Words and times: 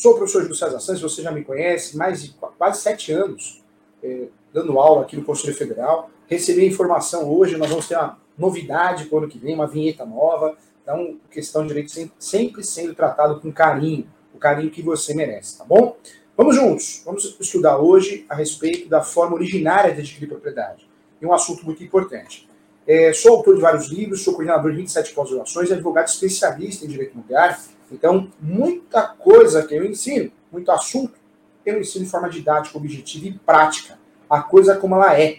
Sou 0.00 0.14
professor 0.14 0.40
Júlio 0.40 0.54
César 0.54 0.80
Santos, 0.80 1.02
você 1.02 1.20
já 1.20 1.30
me 1.30 1.44
conhece, 1.44 1.94
mais 1.94 2.22
de 2.22 2.34
quase 2.56 2.80
sete 2.80 3.12
anos 3.12 3.62
é, 4.02 4.28
dando 4.50 4.78
aula 4.78 5.02
aqui 5.02 5.14
no 5.14 5.22
Conselho 5.22 5.54
Federal. 5.54 6.08
Recebi 6.26 6.62
a 6.62 6.64
informação 6.64 7.30
hoje, 7.30 7.58
nós 7.58 7.68
vamos 7.68 7.86
ter 7.86 7.96
uma 7.96 8.18
novidade 8.38 9.04
para 9.04 9.16
o 9.16 9.18
ano 9.18 9.28
que 9.28 9.38
vem, 9.38 9.54
uma 9.54 9.66
vinheta 9.66 10.06
nova. 10.06 10.56
Então, 10.82 11.18
questão 11.30 11.60
de 11.60 11.68
direito 11.68 11.92
sempre, 11.92 12.14
sempre 12.18 12.64
sendo 12.64 12.94
tratado 12.94 13.42
com 13.42 13.52
carinho, 13.52 14.06
o 14.34 14.38
carinho 14.38 14.70
que 14.70 14.80
você 14.80 15.12
merece, 15.12 15.58
tá 15.58 15.66
bom? 15.66 15.94
Vamos 16.34 16.56
juntos, 16.56 17.02
vamos 17.04 17.36
estudar 17.38 17.76
hoje 17.76 18.24
a 18.26 18.34
respeito 18.34 18.88
da 18.88 19.02
forma 19.02 19.34
originária 19.34 19.92
de 19.92 20.00
adquirir 20.00 20.28
propriedade. 20.28 20.88
E 21.20 21.26
um 21.26 21.34
assunto 21.34 21.62
muito 21.66 21.84
importante. 21.84 22.48
É, 22.86 23.12
sou 23.12 23.36
autor 23.36 23.54
de 23.54 23.60
vários 23.60 23.88
livros, 23.88 24.22
sou 24.22 24.32
coordenador 24.32 24.70
de 24.70 24.78
27 24.78 25.12
pós-graduações, 25.12 25.70
advogado 25.70 26.08
especialista 26.08 26.86
em 26.86 26.88
direito 26.88 27.12
imobiliário. 27.12 27.58
Então, 27.90 28.30
muita 28.40 29.02
coisa 29.02 29.66
que 29.66 29.74
eu 29.74 29.84
ensino, 29.84 30.30
muito 30.50 30.70
assunto, 30.70 31.18
eu 31.64 31.80
ensino 31.80 32.04
de 32.04 32.10
forma 32.10 32.28
didática, 32.28 32.78
objetiva 32.78 33.26
e 33.26 33.32
prática. 33.32 33.98
A 34.28 34.42
coisa 34.42 34.76
como 34.76 34.94
ela 34.94 35.18
é. 35.18 35.38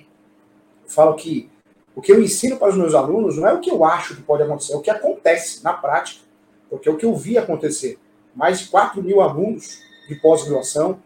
Eu 0.83 0.89
falo 0.89 1.15
que 1.15 1.49
o 1.95 2.01
que 2.01 2.11
eu 2.11 2.21
ensino 2.21 2.57
para 2.57 2.69
os 2.69 2.77
meus 2.77 2.93
alunos 2.93 3.37
não 3.37 3.47
é 3.47 3.53
o 3.53 3.59
que 3.59 3.71
eu 3.71 3.83
acho 3.83 4.15
que 4.15 4.21
pode 4.21 4.43
acontecer, 4.43 4.73
é 4.73 4.77
o 4.77 4.81
que 4.81 4.89
acontece 4.89 5.63
na 5.63 5.73
prática. 5.73 6.21
Porque 6.69 6.87
é 6.87 6.91
o 6.91 6.97
que 6.97 7.05
eu 7.05 7.15
vi 7.15 7.37
acontecer. 7.37 7.97
Mais 8.35 8.59
de 8.59 8.67
4 8.69 9.03
mil 9.03 9.21
alunos 9.21 9.79
de 10.07 10.15
pós-graduação, 10.15 11.01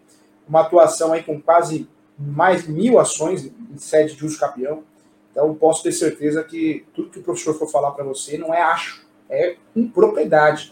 uma 0.48 0.62
atuação 0.62 1.13
aí 1.13 1.23
com 1.23 1.41
quase 1.41 1.88
mais 2.18 2.68
mil 2.68 2.99
ações 2.99 3.46
em 3.46 3.77
sede 3.77 4.16
de 4.16 4.26
uso 4.26 4.40
capião. 4.40 4.84
Então, 5.32 5.54
posso 5.55 5.84
ter 5.84 5.91
certeza 5.91 6.43
que 6.43 6.85
tudo 6.93 7.09
que 7.09 7.20
o 7.20 7.23
professor 7.23 7.54
for 7.57 7.68
falar 7.68 7.91
para 7.91 8.05
você 8.05 8.37
não 8.37 8.54
é 8.54 8.62
acho, 8.62 9.05
é 9.30 9.57
com 9.74 9.87
propriedade. 9.87 10.71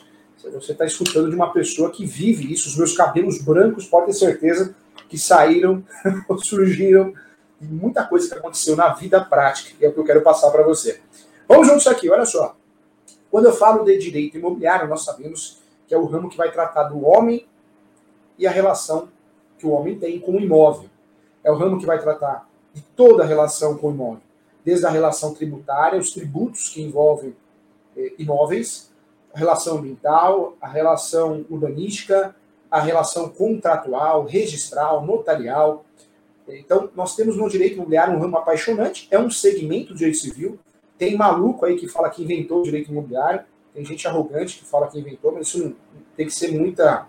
Você 0.52 0.74
está 0.74 0.86
escutando 0.86 1.30
de 1.30 1.36
uma 1.36 1.52
pessoa 1.52 1.90
que 1.90 2.06
vive 2.06 2.52
isso. 2.52 2.68
Os 2.68 2.78
meus 2.78 2.96
cabelos 2.96 3.42
brancos, 3.42 3.88
pode 3.88 4.08
ter 4.08 4.14
certeza 4.14 4.76
que 5.08 5.18
saíram, 5.18 5.84
surgiram 6.44 7.14
muita 7.62 8.06
coisa 8.06 8.28
que 8.28 8.34
aconteceu 8.34 8.76
na 8.76 8.90
vida 8.94 9.24
prática, 9.24 9.76
que 9.78 9.86
é 9.86 9.90
o 9.90 9.94
que 9.94 10.00
eu 10.00 10.04
quero 10.04 10.22
passar 10.22 10.52
para 10.52 10.64
você. 10.64 11.00
Vamos 11.48 11.68
juntos 11.68 11.88
aqui, 11.88 12.10
olha 12.10 12.26
só. 12.26 12.56
Quando 13.32 13.46
eu 13.46 13.54
falo 13.54 13.84
de 13.84 13.98
direito 13.98 14.38
imobiliário, 14.38 14.88
nós 14.88 15.04
sabemos 15.04 15.60
que 15.88 15.94
é 15.94 15.98
o 15.98 16.06
ramo 16.06 16.30
que 16.30 16.38
vai 16.38 16.52
tratar 16.52 16.84
do 16.84 17.06
homem 17.06 17.48
e 18.38 18.46
a 18.46 18.52
relação 18.52 19.08
que 19.58 19.66
o 19.66 19.72
homem 19.72 19.98
tem 19.98 20.20
com 20.20 20.34
o 20.34 20.40
imóvel. 20.40 20.90
É 21.44 21.52
o 21.52 21.56
ramo 21.56 21.80
que 21.80 21.86
vai 21.86 22.00
tratar 22.00 22.48
de 22.74 22.82
toda 22.96 23.24
a 23.24 23.26
relação 23.26 23.78
com 23.78 23.88
o 23.88 23.92
imóvel, 23.92 24.22
desde 24.64 24.86
a 24.86 24.90
relação 24.90 25.34
tributária, 25.34 26.00
os 26.00 26.12
tributos 26.12 26.70
que 26.70 26.82
envolvem 26.82 27.36
eh, 27.96 28.14
imóveis, 28.18 28.92
a 29.34 29.40
relação 29.40 29.78
ambiental, 29.78 30.56
a 30.62 30.68
relação 30.68 31.46
urbanística, 31.50 32.36
a 32.70 32.80
relação 32.80 33.30
contratual, 33.30 34.26
registral, 34.26 35.06
notarial. 35.06 35.86
Então, 36.48 36.90
nós 36.96 37.16
temos 37.16 37.36
no 37.38 37.50
direito 37.50 37.76
imobiliário 37.76 38.16
um 38.16 38.20
ramo 38.20 38.38
apaixonante, 38.38 39.08
é 39.10 39.18
um 39.18 39.30
segmento 39.30 39.94
do 39.94 39.98
direito 39.98 40.18
civil. 40.18 40.60
Tem 40.98 41.16
maluco 41.18 41.66
aí 41.66 41.76
que 41.76 41.88
fala 41.88 42.10
que 42.10 42.24
inventou 42.24 42.62
o 42.62 42.64
direito 42.64 42.92
imobiliário, 42.92 43.44
tem 43.74 43.84
gente 43.84 44.08
arrogante 44.08 44.60
que 44.60 44.66
fala 44.66 44.88
que 44.88 45.00
inventou, 45.00 45.32
mas 45.32 45.48
isso 45.48 45.76
tem 46.16 46.28
que 46.28 46.34
ser 46.34 46.52
muita 46.52 47.08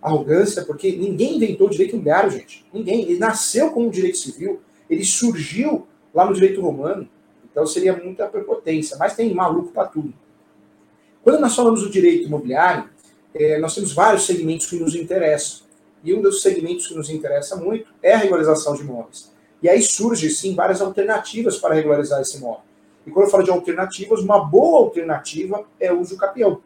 arrogância, 0.00 0.64
porque 0.64 0.92
ninguém 0.92 1.36
inventou 1.36 1.66
o 1.66 1.70
direito 1.70 1.92
imobiliário, 1.92 2.30
gente. 2.30 2.64
Ninguém. 2.72 3.02
Ele 3.02 3.18
nasceu 3.18 3.70
como 3.70 3.90
direito 3.90 4.18
civil, 4.18 4.60
ele 4.88 5.04
surgiu 5.04 5.86
lá 6.14 6.24
no 6.24 6.34
direito 6.34 6.60
romano, 6.60 7.08
então 7.50 7.66
seria 7.66 7.96
muita 7.96 8.28
prepotência, 8.28 8.96
mas 8.96 9.14
tem 9.14 9.34
maluco 9.34 9.72
para 9.72 9.88
tudo. 9.88 10.12
Quando 11.22 11.40
nós 11.40 11.54
falamos 11.54 11.82
do 11.82 11.90
direito 11.90 12.26
imobiliário, 12.26 12.90
é, 13.34 13.58
nós 13.58 13.74
temos 13.74 13.92
vários 13.92 14.26
segmentos 14.26 14.66
que 14.66 14.76
nos 14.76 14.94
interessam. 14.94 15.62
E 16.02 16.12
um 16.12 16.20
dos 16.20 16.42
segmentos 16.42 16.88
que 16.88 16.94
nos 16.94 17.08
interessa 17.08 17.54
muito 17.56 17.88
é 18.02 18.12
a 18.12 18.18
regularização 18.18 18.74
de 18.74 18.82
imóveis. 18.82 19.30
E 19.62 19.68
aí 19.68 19.80
surge, 19.80 20.28
sim, 20.30 20.54
várias 20.54 20.80
alternativas 20.80 21.58
para 21.58 21.74
regularizar 21.74 22.20
esse 22.20 22.38
imóvel. 22.38 22.62
E 23.06 23.10
quando 23.10 23.26
eu 23.26 23.30
falo 23.30 23.44
de 23.44 23.50
alternativas, 23.50 24.20
uma 24.20 24.44
boa 24.44 24.80
alternativa 24.80 25.64
é 25.78 25.92
o 25.92 26.00
uso 26.00 26.16
capião. 26.16 26.60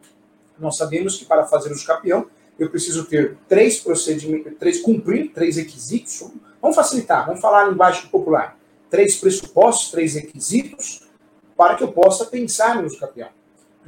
Nós 0.57 0.75
sabemos 0.75 1.17
que 1.17 1.25
para 1.25 1.45
fazer 1.45 1.71
uso 1.71 1.85
capião, 1.85 2.25
eu 2.57 2.69
preciso 2.71 3.05
ter 3.05 3.37
três 3.47 3.79
procedimentos, 3.79 4.53
três, 4.57 4.81
cumprir 4.81 5.31
três 5.31 5.57
requisitos. 5.57 6.31
Vamos 6.59 6.75
facilitar, 6.75 7.27
vamos 7.27 7.39
falar 7.39 7.65
a 7.65 7.69
linguagem 7.69 8.07
popular. 8.09 8.57
Três 8.89 9.17
pressupostos, 9.17 9.91
três 9.91 10.15
requisitos, 10.15 11.07
para 11.55 11.75
que 11.75 11.83
eu 11.83 11.91
possa 11.91 12.25
pensar 12.25 12.75
no 12.75 12.87
uso 12.87 12.99
capião. 12.99 13.29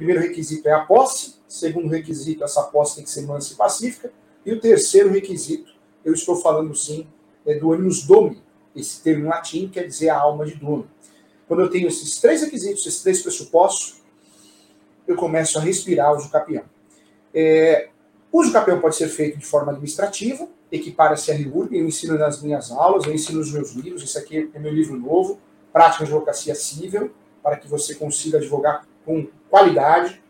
Primeiro 0.00 0.22
requisito 0.22 0.66
é 0.66 0.72
a 0.72 0.80
posse, 0.80 1.34
segundo 1.46 1.86
requisito, 1.86 2.42
essa 2.42 2.62
posse 2.62 2.94
tem 2.94 3.04
que 3.04 3.10
ser 3.10 3.20
mansa 3.20 3.52
e 3.52 3.56
pacífica, 3.56 4.10
e 4.46 4.50
o 4.50 4.58
terceiro 4.58 5.10
requisito, 5.10 5.74
eu 6.02 6.14
estou 6.14 6.36
falando 6.36 6.74
sim, 6.74 7.06
é 7.44 7.58
do 7.58 7.70
animus 7.70 8.04
domi, 8.04 8.42
esse 8.74 9.02
termo 9.02 9.26
em 9.26 9.28
latim 9.28 9.68
quer 9.68 9.86
dizer 9.86 10.08
a 10.08 10.18
alma 10.18 10.46
de 10.46 10.54
dono. 10.54 10.88
Quando 11.46 11.60
eu 11.60 11.68
tenho 11.68 11.86
esses 11.86 12.18
três 12.18 12.40
requisitos, 12.40 12.86
esses 12.86 13.02
três 13.02 13.20
pressupostos, 13.20 14.00
eu 15.06 15.16
começo 15.16 15.58
a 15.58 15.60
respirar 15.60 16.14
o 16.14 16.16
uso 16.16 16.30
capião. 16.30 16.64
É, 17.34 17.90
o 18.32 18.40
uso 18.40 18.54
capião 18.54 18.80
pode 18.80 18.96
ser 18.96 19.08
feito 19.08 19.36
de 19.36 19.44
forma 19.44 19.70
administrativa, 19.70 20.48
equipara-se 20.72 21.30
a 21.30 21.34
RIURB, 21.34 21.76
eu 21.76 21.86
ensino 21.86 22.16
nas 22.16 22.40
minhas 22.40 22.70
aulas, 22.70 23.04
eu 23.04 23.12
ensino 23.12 23.38
nos 23.38 23.52
meus 23.52 23.72
livros, 23.72 24.02
esse 24.02 24.16
aqui 24.16 24.50
é 24.54 24.58
meu 24.58 24.72
livro 24.72 24.96
novo, 24.96 25.38
Prática 25.70 26.06
de 26.06 26.10
Advocacia 26.10 26.54
Cível, 26.54 27.10
para 27.42 27.58
que 27.58 27.68
você 27.68 27.94
consiga 27.94 28.38
advogar 28.38 28.88
com 29.04 29.26
qualidade, 29.48 30.20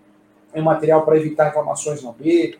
é 0.52 0.60
um 0.60 0.64
material 0.64 1.04
para 1.04 1.16
evitar 1.16 1.44
reclamações 1.44 2.02
na 2.02 2.12
B, 2.12 2.56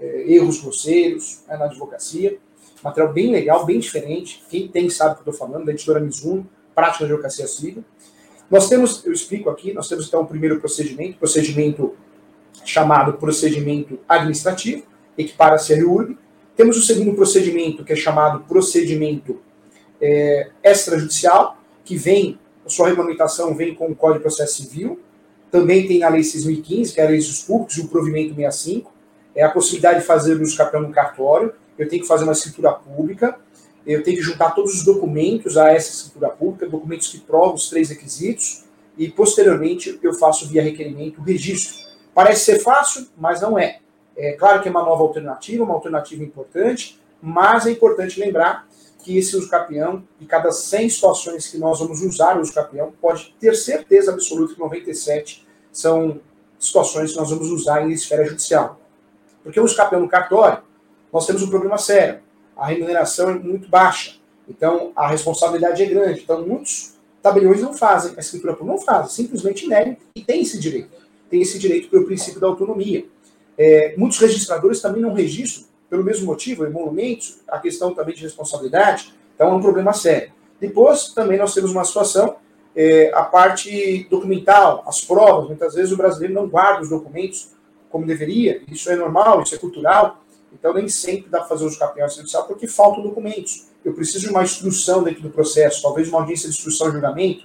é, 0.00 0.32
erros 0.32 0.60
grosseiros 0.60 1.42
é, 1.48 1.56
na 1.56 1.66
advocacia. 1.66 2.38
Material 2.82 3.12
bem 3.12 3.30
legal, 3.30 3.64
bem 3.64 3.78
diferente. 3.78 4.42
Quem 4.48 4.68
tem 4.68 4.88
sabe 4.88 5.12
o 5.12 5.14
que 5.22 5.28
eu 5.28 5.32
estou 5.32 5.48
falando, 5.48 5.66
da 5.66 5.72
editora 5.72 6.00
Mizuno, 6.00 6.48
Prática 6.74 7.04
de 7.04 7.12
Advocacia 7.12 7.46
Civil. 7.46 7.84
Nós 8.50 8.68
temos, 8.68 9.04
eu 9.04 9.12
explico 9.12 9.48
aqui, 9.50 9.72
nós 9.72 9.88
temos 9.88 10.08
então 10.08 10.22
o 10.22 10.26
primeiro 10.26 10.58
procedimento, 10.58 11.18
procedimento 11.18 11.94
chamado 12.64 13.14
procedimento 13.14 13.98
administrativo, 14.08 14.84
equipara-se 15.16 15.72
a 15.72 15.76
REURB. 15.76 16.18
Temos 16.56 16.76
o 16.76 16.82
segundo 16.82 17.14
procedimento, 17.14 17.84
que 17.84 17.92
é 17.92 17.96
chamado 17.96 18.40
procedimento 18.40 19.40
é, 20.00 20.50
extrajudicial, 20.64 21.58
que 21.84 21.96
vem, 21.96 22.38
a 22.64 22.68
sua 22.68 22.88
regulamentação 22.88 23.54
vem 23.54 23.74
com 23.74 23.86
o 23.86 23.94
Código 23.94 24.18
de 24.18 24.22
Processo 24.22 24.62
Civil, 24.62 25.00
também 25.50 25.86
tem 25.86 26.02
a 26.02 26.08
Lei 26.08 26.22
6.015, 26.22 26.94
que 26.94 27.00
é 27.00 27.06
a 27.06 27.08
Lei 27.08 27.18
dos 27.18 27.42
Públicos, 27.42 27.76
o 27.78 27.88
Provimento 27.88 28.34
65, 28.34 28.92
é 29.34 29.42
a 29.42 29.50
possibilidade 29.50 30.00
de 30.00 30.06
fazer 30.06 30.40
uso 30.40 30.56
capel 30.56 30.82
no 30.82 30.90
cartório, 30.90 31.52
eu 31.78 31.88
tenho 31.88 32.02
que 32.02 32.08
fazer 32.08 32.24
uma 32.24 32.32
escritura 32.32 32.72
pública, 32.72 33.38
eu 33.86 34.02
tenho 34.02 34.16
que 34.18 34.22
juntar 34.22 34.50
todos 34.50 34.74
os 34.74 34.84
documentos 34.84 35.56
a 35.56 35.72
essa 35.72 35.90
escritura 35.90 36.28
pública, 36.28 36.68
documentos 36.68 37.08
que 37.08 37.18
provam 37.18 37.54
os 37.54 37.68
três 37.68 37.88
requisitos, 37.88 38.64
e 38.98 39.08
posteriormente 39.08 39.98
eu 40.02 40.12
faço 40.12 40.46
via 40.46 40.62
requerimento 40.62 41.20
o 41.20 41.24
registro. 41.24 41.74
Parece 42.14 42.44
ser 42.44 42.58
fácil, 42.58 43.06
mas 43.16 43.40
não 43.40 43.58
é. 43.58 43.78
É 44.16 44.32
claro 44.32 44.60
que 44.60 44.68
é 44.68 44.70
uma 44.70 44.82
nova 44.82 45.02
alternativa, 45.02 45.64
uma 45.64 45.74
alternativa 45.74 46.22
importante, 46.22 47.00
mas 47.22 47.66
é 47.66 47.70
importante 47.70 48.20
lembrar 48.20 48.68
que 49.02 49.18
esse 49.18 49.36
uso 49.36 49.48
capião, 49.48 50.02
e 50.20 50.26
cada 50.26 50.50
100 50.50 50.90
situações 50.90 51.46
que 51.48 51.58
nós 51.58 51.78
vamos 51.78 52.02
usar 52.02 52.36
o 52.36 52.40
uso 52.40 52.52
pode 53.00 53.34
ter 53.40 53.54
certeza 53.54 54.12
absoluta 54.12 54.54
que 54.54 54.60
97 54.60 55.46
são 55.72 56.20
situações 56.58 57.12
que 57.12 57.18
nós 57.18 57.30
vamos 57.30 57.50
usar 57.50 57.82
em 57.82 57.92
esfera 57.92 58.24
judicial. 58.24 58.80
Porque 59.42 59.58
o 59.58 59.64
uso 59.64 59.76
no 59.92 60.08
cartório, 60.08 60.62
nós 61.12 61.26
temos 61.26 61.42
um 61.42 61.48
problema 61.48 61.78
sério. 61.78 62.20
A 62.56 62.66
remuneração 62.66 63.30
é 63.30 63.34
muito 63.34 63.68
baixa. 63.68 64.16
Então, 64.48 64.92
a 64.94 65.08
responsabilidade 65.08 65.82
é 65.82 65.86
grande. 65.86 66.20
Então, 66.20 66.46
muitos 66.46 66.94
tabeliões 67.22 67.60
não 67.60 67.72
fazem, 67.72 68.14
a 68.16 68.20
escritura 68.20 68.56
não 68.60 68.78
faz, 68.78 69.12
simplesmente 69.12 69.66
negam 69.66 69.96
e 70.14 70.22
tem 70.22 70.42
esse 70.42 70.58
direito. 70.58 70.90
Tem 71.28 71.40
esse 71.40 71.58
direito 71.58 71.88
pelo 71.88 72.04
princípio 72.04 72.40
da 72.40 72.46
autonomia. 72.46 73.06
É, 73.56 73.94
muitos 73.96 74.18
registradores 74.18 74.80
também 74.80 75.02
não 75.02 75.12
registram 75.12 75.69
pelo 75.90 76.04
mesmo 76.04 76.26
motivo, 76.26 76.64
emolumentos, 76.64 77.40
a 77.48 77.58
questão 77.58 77.92
também 77.92 78.14
de 78.14 78.22
responsabilidade, 78.22 79.12
então 79.34 79.48
é 79.50 79.52
um 79.52 79.60
problema 79.60 79.92
sério. 79.92 80.32
Depois, 80.60 81.08
também 81.08 81.36
nós 81.36 81.52
temos 81.52 81.72
uma 81.72 81.84
situação, 81.84 82.36
é, 82.76 83.10
a 83.12 83.24
parte 83.24 84.06
documental, 84.08 84.84
as 84.86 85.00
provas, 85.00 85.48
muitas 85.48 85.74
vezes 85.74 85.90
o 85.90 85.96
brasileiro 85.96 86.32
não 86.32 86.48
guarda 86.48 86.82
os 86.82 86.88
documentos 86.88 87.50
como 87.90 88.06
deveria, 88.06 88.62
isso 88.70 88.88
é 88.88 88.94
normal, 88.94 89.42
isso 89.42 89.54
é 89.54 89.58
cultural, 89.58 90.22
então 90.52 90.72
nem 90.72 90.88
sempre 90.88 91.28
dá 91.28 91.38
para 91.38 91.48
fazer 91.48 91.64
uso 91.64 91.78
capião 91.78 92.08
judicial 92.08 92.44
porque 92.44 92.68
faltam 92.68 93.02
documentos. 93.02 93.66
Eu 93.84 93.92
preciso 93.92 94.26
de 94.26 94.30
uma 94.30 94.42
instrução 94.42 95.02
dentro 95.02 95.22
do 95.22 95.30
processo, 95.30 95.82
talvez 95.82 96.08
uma 96.08 96.20
audiência 96.20 96.48
de 96.48 96.54
instrução 96.54 96.88
e 96.88 96.92
julgamento, 96.92 97.44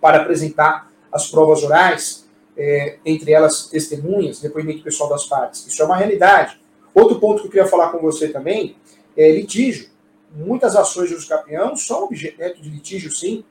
para 0.00 0.20
apresentar 0.20 0.90
as 1.10 1.30
provas 1.30 1.62
orais, 1.62 2.28
é, 2.56 2.98
entre 3.04 3.32
elas 3.32 3.66
testemunhas, 3.66 4.40
depoimento 4.40 4.82
pessoal 4.82 5.08
das 5.08 5.24
partes. 5.24 5.66
Isso 5.66 5.80
é 5.80 5.84
uma 5.84 5.96
realidade. 5.96 6.60
Outro 6.94 7.18
ponto 7.18 7.40
que 7.40 7.46
eu 7.46 7.50
queria 7.50 7.66
falar 7.66 7.90
com 7.90 7.98
você 7.98 8.28
também 8.28 8.76
é 9.16 9.30
litígio. 9.30 9.90
Muitas 10.34 10.76
ações 10.76 11.08
de 11.08 11.14
uso 11.14 11.28
capião 11.28 11.76
são 11.76 12.04
objeto 12.04 12.60
de 12.60 12.68
litígio, 12.68 13.10
sim. 13.10 13.44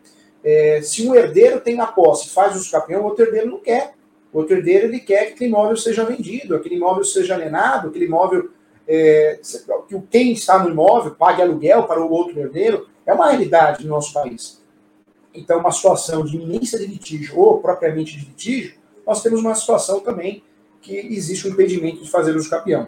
É, 0.44 0.82
se 0.82 1.08
um 1.08 1.14
herdeiro 1.14 1.62
tem 1.62 1.76
na 1.76 1.86
posse 1.86 2.30
faz 2.30 2.56
uso 2.56 2.72
capião, 2.72 3.02
o 3.02 3.06
outro 3.06 3.26
herdeiro 3.26 3.52
não 3.52 3.60
quer. 3.60 3.94
O 4.34 4.40
outro 4.40 4.56
herdeiro 4.56 4.88
ele 4.88 5.00
quer 5.00 5.26
que 5.26 5.34
aquele 5.34 5.50
imóvel 5.50 5.78
seja 5.78 6.06
vendido, 6.06 6.56
aquele 6.56 6.76
imóvel 6.76 7.04
seja 7.04 7.36
alienado, 7.36 7.90
aquele 7.90 8.06
imóvel 8.06 8.50
é, 8.88 9.40
que 9.88 10.02
quem 10.10 10.32
está 10.32 10.58
no 10.60 10.70
imóvel 10.70 11.16
pague 11.16 11.42
aluguel 11.42 11.84
para 11.84 12.02
o 12.02 12.12
outro 12.12 12.40
herdeiro, 12.40 12.88
é 13.06 13.14
uma 13.14 13.30
realidade 13.30 13.84
no 13.84 13.90
nosso 13.90 14.14
país. 14.14 14.62
Então, 15.34 15.60
uma 15.60 15.72
situação 15.72 16.26
de 16.26 16.36
iminência 16.36 16.78
de 16.78 16.86
litígio 16.86 17.38
ou 17.40 17.60
propriamente 17.60 18.18
de 18.18 18.26
litígio, 18.26 18.76
nós 19.06 19.22
temos 19.22 19.40
uma 19.40 19.56
situação 19.56 20.00
também 20.00 20.44
que 20.82 20.96
existe 20.98 21.48
um 21.48 21.52
impedimento 21.52 22.04
de 22.04 22.10
fazer 22.10 22.36
uso 22.36 22.50
capião. 22.50 22.88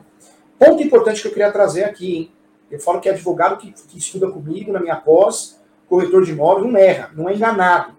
Ponto 0.63 0.81
importante 0.81 1.21
que 1.21 1.27
eu 1.27 1.31
queria 1.31 1.51
trazer 1.51 1.83
aqui, 1.83 2.15
hein? 2.15 2.31
Eu 2.71 2.79
falo 2.79 3.01
que 3.01 3.09
advogado 3.09 3.57
que, 3.57 3.71
que 3.71 3.97
estuda 3.97 4.31
comigo 4.31 4.71
na 4.71 4.79
minha 4.79 4.95
pós, 4.95 5.59
corretor 5.87 6.23
de 6.23 6.31
imóveis, 6.31 6.71
não 6.71 6.79
erra, 6.79 7.11
não 7.13 7.29
é 7.29 7.35
enganado. 7.35 7.93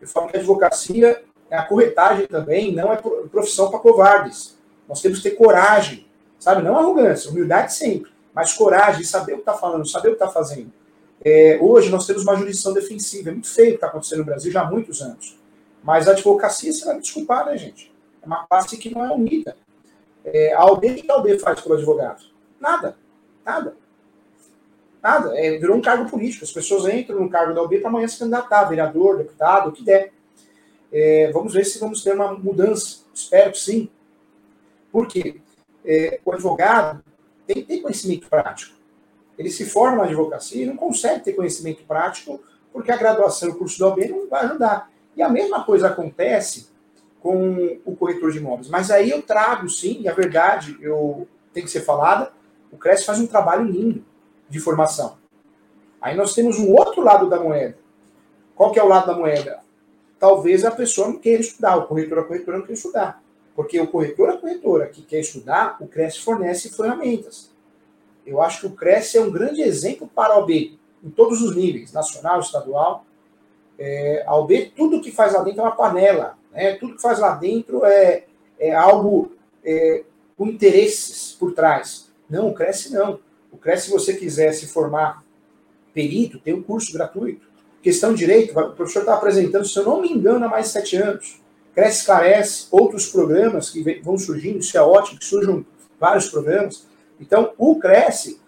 Eu 0.00 0.06
falo 0.06 0.28
que 0.28 0.36
a 0.36 0.40
advocacia, 0.40 1.22
a 1.50 1.62
corretagem 1.62 2.26
também, 2.26 2.74
não 2.74 2.92
é 2.92 2.96
profissão 2.96 3.70
para 3.70 3.80
covardes. 3.80 4.56
Nós 4.88 5.02
temos 5.02 5.18
que 5.18 5.30
ter 5.30 5.36
coragem, 5.36 6.06
sabe? 6.38 6.62
Não 6.62 6.78
arrogância, 6.78 7.30
humildade 7.30 7.74
sempre, 7.74 8.10
mas 8.32 8.52
coragem 8.52 9.04
saber 9.04 9.32
o 9.32 9.36
que 9.36 9.42
está 9.42 9.54
falando, 9.54 9.86
saber 9.86 10.08
o 10.08 10.16
que 10.16 10.22
está 10.22 10.28
fazendo. 10.28 10.72
É, 11.24 11.58
hoje 11.60 11.90
nós 11.90 12.06
temos 12.06 12.22
uma 12.22 12.36
jurisdição 12.36 12.72
defensiva, 12.72 13.30
é 13.30 13.32
muito 13.32 13.48
feio 13.48 13.68
o 13.68 13.70
que 13.72 13.76
está 13.76 13.88
acontecendo 13.88 14.20
no 14.20 14.24
Brasil 14.24 14.52
já 14.52 14.62
há 14.62 14.70
muitos 14.70 15.02
anos. 15.02 15.36
Mas 15.82 16.08
a 16.08 16.12
advocacia, 16.12 16.72
me 16.94 17.00
desculpar, 17.00 17.46
né, 17.46 17.56
gente? 17.58 17.92
É 18.22 18.26
uma 18.26 18.46
classe 18.46 18.76
que 18.76 18.94
não 18.94 19.04
é 19.04 19.12
unida. 19.12 19.56
É, 20.26 20.52
a 20.52 20.64
OAB, 20.66 20.84
o 20.84 20.94
que 20.94 21.10
a 21.10 21.16
OAB 21.16 21.38
faz 21.38 21.60
pelo 21.60 21.76
advogado? 21.76 22.24
Nada. 22.60 22.96
Nada. 23.44 23.76
Nada. 25.00 25.38
É, 25.38 25.56
virou 25.56 25.76
um 25.76 25.80
cargo 25.80 26.10
político. 26.10 26.44
As 26.44 26.50
pessoas 26.50 26.92
entram 26.92 27.20
no 27.20 27.30
cargo 27.30 27.54
da 27.54 27.62
OAB 27.62 27.78
para 27.78 27.88
amanhã 27.88 28.08
se 28.08 28.18
candidatar, 28.18 28.64
vereador, 28.64 29.18
deputado, 29.18 29.68
o 29.68 29.72
que 29.72 29.84
der. 29.84 30.12
É, 30.92 31.30
vamos 31.32 31.54
ver 31.54 31.64
se 31.64 31.78
vamos 31.78 32.02
ter 32.02 32.14
uma 32.14 32.32
mudança. 32.32 33.04
Espero 33.14 33.52
que 33.52 33.58
sim. 33.58 33.88
Por 34.90 35.06
quê? 35.06 35.40
É, 35.84 36.18
o 36.24 36.32
advogado 36.32 37.04
tem 37.46 37.64
ter 37.64 37.80
conhecimento 37.80 38.28
prático. 38.28 38.74
Ele 39.38 39.50
se 39.50 39.64
forma 39.64 39.98
na 39.98 40.04
advocacia 40.04 40.64
e 40.64 40.66
não 40.66 40.76
consegue 40.76 41.22
ter 41.22 41.34
conhecimento 41.34 41.84
prático 41.84 42.40
porque 42.72 42.90
a 42.90 42.96
graduação 42.96 43.48
e 43.48 43.52
o 43.52 43.58
curso 43.58 43.78
da 43.78 43.88
OAB 43.88 44.08
não 44.08 44.28
vai 44.28 44.44
ajudar. 44.44 44.90
E 45.14 45.22
a 45.22 45.28
mesma 45.28 45.64
coisa 45.64 45.86
acontece 45.86 46.68
com 47.26 47.80
o 47.84 47.96
corretor 47.96 48.30
de 48.30 48.38
imóveis. 48.38 48.68
Mas 48.68 48.88
aí 48.88 49.10
eu 49.10 49.20
trago, 49.20 49.68
sim, 49.68 50.02
e 50.02 50.08
a 50.08 50.14
verdade 50.14 50.78
eu, 50.80 51.26
tem 51.52 51.64
que 51.64 51.70
ser 51.70 51.80
falada, 51.80 52.30
o 52.70 52.76
CRES 52.76 53.04
faz 53.04 53.18
um 53.18 53.26
trabalho 53.26 53.64
lindo 53.64 54.04
de 54.48 54.60
formação. 54.60 55.18
Aí 56.00 56.16
nós 56.16 56.34
temos 56.34 56.56
um 56.56 56.72
outro 56.72 57.02
lado 57.02 57.28
da 57.28 57.40
moeda. 57.40 57.76
Qual 58.54 58.70
que 58.70 58.78
é 58.78 58.84
o 58.84 58.86
lado 58.86 59.08
da 59.08 59.16
moeda? 59.16 59.58
Talvez 60.20 60.64
a 60.64 60.70
pessoa 60.70 61.08
não 61.08 61.18
queira 61.18 61.40
estudar, 61.40 61.76
o 61.78 61.88
corretor, 61.88 62.20
a 62.20 62.22
corretora 62.22 62.58
não 62.58 62.64
queira 62.64 62.78
estudar. 62.78 63.20
Porque 63.56 63.80
o 63.80 63.88
corretor, 63.88 64.30
a 64.30 64.36
corretora 64.36 64.86
que 64.86 65.02
quer 65.02 65.18
estudar, 65.18 65.78
o 65.80 65.88
CRES 65.88 66.18
fornece 66.18 66.68
ferramentas. 66.68 67.50
Eu 68.24 68.40
acho 68.40 68.60
que 68.60 68.66
o 68.68 68.76
CRES 68.76 69.16
é 69.16 69.20
um 69.20 69.32
grande 69.32 69.62
exemplo 69.62 70.08
para 70.14 70.34
a 70.34 70.38
OB, 70.38 70.78
em 71.02 71.10
todos 71.10 71.42
os 71.42 71.56
níveis, 71.56 71.92
nacional, 71.92 72.38
estadual. 72.38 73.04
É, 73.78 74.24
a 74.26 74.34
OB, 74.36 74.72
tudo 74.76 75.00
que 75.00 75.12
faz 75.12 75.32
lá 75.32 75.42
dentro 75.42 75.60
é 75.60 75.64
uma 75.64 75.76
panela. 75.76 76.36
Né? 76.52 76.74
Tudo 76.74 76.96
que 76.96 77.02
faz 77.02 77.18
lá 77.18 77.34
dentro 77.34 77.84
é, 77.84 78.24
é 78.58 78.74
algo 78.74 79.32
é, 79.64 80.04
com 80.36 80.46
interesses 80.46 81.32
por 81.38 81.52
trás. 81.52 82.10
Não, 82.28 82.48
o 82.48 82.54
Cresce 82.54 82.92
não. 82.92 83.20
O 83.52 83.56
Cresce, 83.56 83.86
se 83.86 83.90
você 83.90 84.14
quiser 84.14 84.52
se 84.52 84.66
formar 84.66 85.22
perito, 85.94 86.38
tem 86.38 86.54
um 86.54 86.62
curso 86.62 86.92
gratuito. 86.92 87.46
Questão 87.82 88.12
de 88.12 88.18
direito, 88.18 88.58
o 88.58 88.72
professor 88.72 89.00
está 89.00 89.14
apresentando, 89.14 89.64
se 89.64 89.78
eu 89.78 89.84
não 89.84 90.00
me 90.00 90.08
engano, 90.08 90.44
há 90.44 90.48
mais 90.48 90.66
de 90.66 90.72
sete 90.72 90.96
anos. 90.96 91.40
Cresce 91.74 92.00
Esclarece, 92.00 92.66
outros 92.70 93.08
programas 93.08 93.70
que 93.70 94.00
vão 94.02 94.18
surgindo, 94.18 94.58
isso 94.58 94.76
é 94.76 94.80
ótimo, 94.80 95.18
que 95.18 95.24
surjam 95.24 95.64
vários 96.00 96.28
programas. 96.28 96.86
Então, 97.20 97.52
o 97.56 97.78
Cresce 97.78 98.40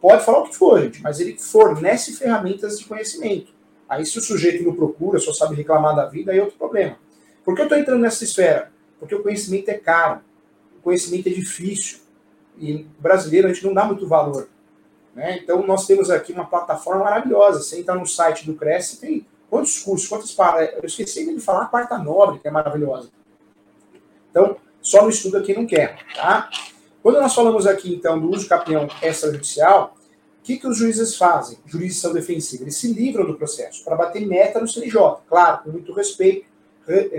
pode 0.00 0.24
falar 0.24 0.40
o 0.40 0.48
que 0.48 0.56
for, 0.56 0.80
gente, 0.80 1.02
mas 1.02 1.20
ele 1.20 1.36
fornece 1.38 2.12
ferramentas 2.14 2.78
de 2.78 2.84
conhecimento. 2.84 3.52
Aí, 3.88 4.04
se 4.04 4.18
o 4.18 4.20
sujeito 4.20 4.62
não 4.64 4.74
procura, 4.74 5.18
só 5.18 5.32
sabe 5.32 5.54
reclamar 5.54 5.96
da 5.96 6.04
vida, 6.06 6.32
aí 6.32 6.38
é 6.38 6.42
outro 6.42 6.58
problema. 6.58 6.98
Por 7.44 7.54
que 7.54 7.62
eu 7.62 7.64
estou 7.64 7.78
entrando 7.78 8.00
nessa 8.00 8.24
esfera? 8.24 8.70
Porque 9.00 9.14
o 9.14 9.22
conhecimento 9.22 9.68
é 9.70 9.74
caro, 9.74 10.20
o 10.78 10.82
conhecimento 10.82 11.28
é 11.28 11.32
difícil. 11.32 12.00
E 12.58 12.86
brasileiro 12.98 13.48
a 13.48 13.52
gente 13.52 13.64
não 13.64 13.72
dá 13.72 13.84
muito 13.84 14.06
valor. 14.06 14.48
Né? 15.14 15.38
Então, 15.42 15.66
nós 15.66 15.86
temos 15.86 16.10
aqui 16.10 16.32
uma 16.32 16.44
plataforma 16.44 17.04
maravilhosa. 17.04 17.62
Você 17.62 17.80
entra 17.80 17.94
no 17.94 18.06
site 18.06 18.44
do 18.44 18.54
Cresce, 18.54 19.00
tem 19.00 19.26
quantos 19.48 19.78
cursos, 19.80 20.08
quantas 20.08 20.32
paradas. 20.32 20.74
Eu 20.74 20.84
esqueci 20.84 21.34
de 21.34 21.40
falar 21.40 21.62
a 21.62 21.66
quarta 21.66 21.96
nobre, 21.98 22.38
que 22.38 22.48
é 22.48 22.50
maravilhosa. 22.50 23.10
Então, 24.30 24.56
só 24.80 25.02
no 25.02 25.08
estudo 25.08 25.38
aqui 25.38 25.54
não 25.54 25.66
quer. 25.66 25.98
Tá? 26.14 26.50
Quando 27.02 27.20
nós 27.20 27.34
falamos 27.34 27.66
aqui, 27.66 27.94
então, 27.94 28.20
do 28.20 28.30
uso 28.30 28.48
campeão 28.48 28.88
extrajudicial, 29.02 29.96
que, 30.48 30.56
que 30.56 30.66
os 30.66 30.78
juízes 30.78 31.14
fazem? 31.14 31.58
Jurisdição 31.66 32.14
defensiva. 32.14 32.64
Eles 32.64 32.76
se 32.76 32.90
livram 32.90 33.26
do 33.26 33.34
processo 33.34 33.84
para 33.84 33.94
bater 33.94 34.26
meta 34.26 34.58
no 34.58 34.66
CNJ. 34.66 35.18
Claro, 35.28 35.62
com 35.62 35.70
muito 35.72 35.92
respeito, 35.92 36.46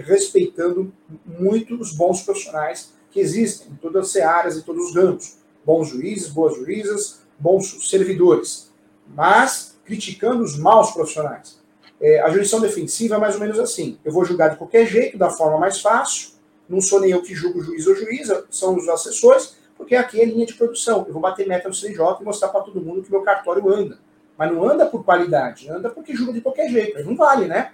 respeitando 0.03 0.91
muito 1.23 1.79
os 1.79 1.93
bons 1.93 2.23
profissionais 2.23 2.91
que 3.11 3.19
existem 3.19 3.71
em 3.71 3.75
todas 3.75 4.15
as 4.17 4.23
áreas 4.23 4.57
e 4.57 4.63
todos 4.63 4.89
os 4.89 4.95
ramos. 4.95 5.37
Bons 5.63 5.89
juízes, 5.89 6.29
boas 6.29 6.55
juízas, 6.55 7.19
bons 7.37 7.87
servidores. 7.87 8.71
Mas 9.07 9.77
criticando 9.85 10.43
os 10.43 10.57
maus 10.57 10.89
profissionais. 10.89 11.59
É, 12.01 12.21
a 12.21 12.29
jurisdição 12.29 12.59
defensiva 12.59 13.13
é 13.13 13.19
mais 13.19 13.35
ou 13.35 13.41
menos 13.41 13.59
assim. 13.59 13.99
Eu 14.03 14.11
vou 14.11 14.25
julgar 14.25 14.49
de 14.49 14.57
qualquer 14.57 14.87
jeito, 14.87 15.19
da 15.19 15.29
forma 15.29 15.59
mais 15.59 15.79
fácil. 15.79 16.29
Não 16.67 16.81
sou 16.81 16.99
nem 16.99 17.11
eu 17.11 17.21
que 17.21 17.35
julgo 17.35 17.59
o 17.59 17.63
juiz 17.63 17.85
ou 17.85 17.95
juíza, 17.95 18.45
são 18.49 18.75
os 18.75 18.89
assessores, 18.89 19.55
porque 19.79 19.95
aqui 19.95 20.19
é 20.19 20.25
linha 20.25 20.45
de 20.45 20.55
produção. 20.55 21.05
Eu 21.07 21.13
vou 21.13 21.21
bater 21.21 21.47
meta 21.47 21.69
no 21.69 21.73
CNJ 21.73 22.17
e 22.19 22.25
mostrar 22.25 22.49
para 22.49 22.59
todo 22.59 22.81
mundo 22.81 23.01
que 23.01 23.09
meu 23.09 23.21
cartório 23.21 23.73
anda. 23.73 23.97
Mas 24.37 24.51
não 24.51 24.69
anda 24.69 24.85
por 24.85 25.05
qualidade, 25.05 25.69
anda 25.69 25.89
porque 25.89 26.13
julga 26.13 26.33
de 26.33 26.41
qualquer 26.41 26.69
jeito. 26.69 26.97
Aí 26.97 27.03
não 27.05 27.15
vale, 27.15 27.47
né? 27.47 27.71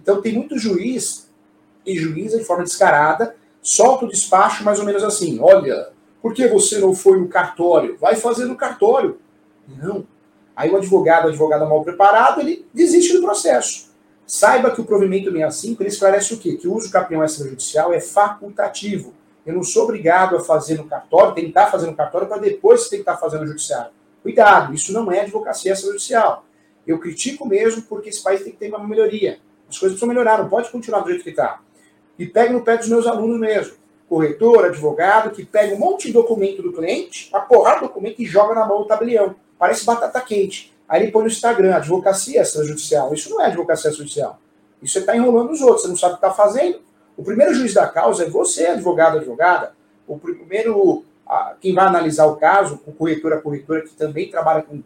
Então 0.00 0.22
tem 0.22 0.32
muito 0.32 0.58
juiz 0.58 1.30
e 1.84 1.94
juíza, 1.94 2.38
de 2.38 2.44
forma 2.44 2.64
descarada, 2.64 3.36
solta 3.60 4.06
o 4.06 4.08
despacho 4.08 4.64
mais 4.64 4.78
ou 4.78 4.86
menos 4.86 5.04
assim: 5.04 5.40
olha, 5.40 5.90
por 6.22 6.32
que 6.32 6.48
você 6.48 6.78
não 6.78 6.94
foi 6.94 7.20
no 7.20 7.28
cartório? 7.28 7.98
Vai 7.98 8.16
fazer 8.16 8.46
no 8.46 8.56
cartório. 8.56 9.18
Não. 9.68 10.06
Aí 10.56 10.70
o 10.70 10.76
advogado, 10.76 11.26
o 11.26 11.28
advogado 11.28 11.68
mal 11.68 11.84
preparado, 11.84 12.40
ele 12.40 12.66
desiste 12.72 13.12
do 13.12 13.20
processo. 13.20 13.90
Saiba 14.26 14.70
que 14.70 14.80
o 14.80 14.84
provimento 14.84 15.30
65 15.30 15.82
ele 15.82 15.90
esclarece 15.90 16.32
o 16.32 16.38
quê? 16.38 16.56
Que 16.56 16.66
o 16.66 16.74
uso 16.74 16.90
campeão 16.90 17.22
extrajudicial 17.22 17.92
é 17.92 18.00
facultativo. 18.00 19.12
Eu 19.44 19.54
não 19.54 19.62
sou 19.62 19.84
obrigado 19.84 20.36
a 20.36 20.40
fazer 20.40 20.76
no 20.76 20.84
cartório, 20.84 21.34
tentar 21.34 21.66
fazer 21.66 21.86
no 21.86 21.96
cartório 21.96 22.28
para 22.28 22.38
depois 22.38 22.88
tentar 22.88 23.16
fazer 23.16 23.38
no 23.38 23.46
judiciário. 23.46 23.90
Cuidado, 24.22 24.72
isso 24.72 24.92
não 24.92 25.10
é 25.10 25.20
advocacia 25.20 25.72
extrajudicial. 25.72 26.44
Eu 26.86 26.98
critico 26.98 27.46
mesmo 27.46 27.82
porque 27.82 28.08
esse 28.08 28.22
país 28.22 28.42
tem 28.42 28.52
que 28.52 28.58
ter 28.58 28.68
uma 28.68 28.86
melhoria. 28.86 29.40
As 29.68 29.78
coisas 29.78 29.98
precisam 29.98 30.08
melhorar, 30.08 30.38
não 30.38 30.48
pode 30.48 30.70
continuar 30.70 31.00
do 31.00 31.08
jeito 31.08 31.24
que 31.24 31.30
está 31.30 31.60
e 32.18 32.26
pego 32.26 32.52
no 32.52 32.62
pé 32.62 32.76
dos 32.76 32.88
meus 32.88 33.06
alunos 33.06 33.38
mesmo. 33.38 33.74
Corretor, 34.08 34.66
advogado, 34.66 35.30
que 35.30 35.44
pega 35.44 35.74
um 35.74 35.78
monte 35.78 36.08
de 36.08 36.12
documento 36.12 36.62
do 36.62 36.72
cliente, 36.72 37.30
a 37.32 37.40
porrada 37.40 37.80
do 37.80 37.86
documento 37.88 38.20
e 38.20 38.26
joga 38.26 38.54
na 38.54 38.66
mão 38.66 38.82
do 38.82 38.86
tabelião. 38.86 39.34
Parece 39.58 39.84
batata 39.84 40.20
quente. 40.20 40.72
Aí 40.88 41.02
ele 41.02 41.10
põe 41.10 41.22
no 41.22 41.28
Instagram, 41.28 41.74
advocacia 41.74 42.42
extrajudicial. 42.42 43.14
Isso 43.14 43.30
não 43.30 43.40
é 43.40 43.46
advocacia 43.46 43.90
extrajudicial. 43.90 44.38
Isso 44.82 44.94
você 44.94 44.98
está 44.98 45.16
enrolando 45.16 45.50
os 45.50 45.62
outros, 45.62 45.82
você 45.82 45.88
não 45.88 45.96
sabe 45.96 46.14
o 46.14 46.18
que 46.18 46.26
está 46.26 46.34
fazendo. 46.34 46.80
O 47.16 47.22
primeiro 47.22 47.54
juiz 47.54 47.74
da 47.74 47.86
causa 47.86 48.24
é 48.24 48.28
você, 48.28 48.66
advogado, 48.66 49.18
advogada. 49.18 49.74
O 50.06 50.18
primeiro, 50.18 51.04
quem 51.60 51.74
vai 51.74 51.86
analisar 51.86 52.26
o 52.26 52.36
caso, 52.36 52.80
o 52.86 52.92
corretor, 52.92 53.32
a 53.32 53.40
corretora, 53.40 53.82
que 53.82 53.94
também 53.94 54.30
trabalha 54.30 54.62
com 54.62 54.82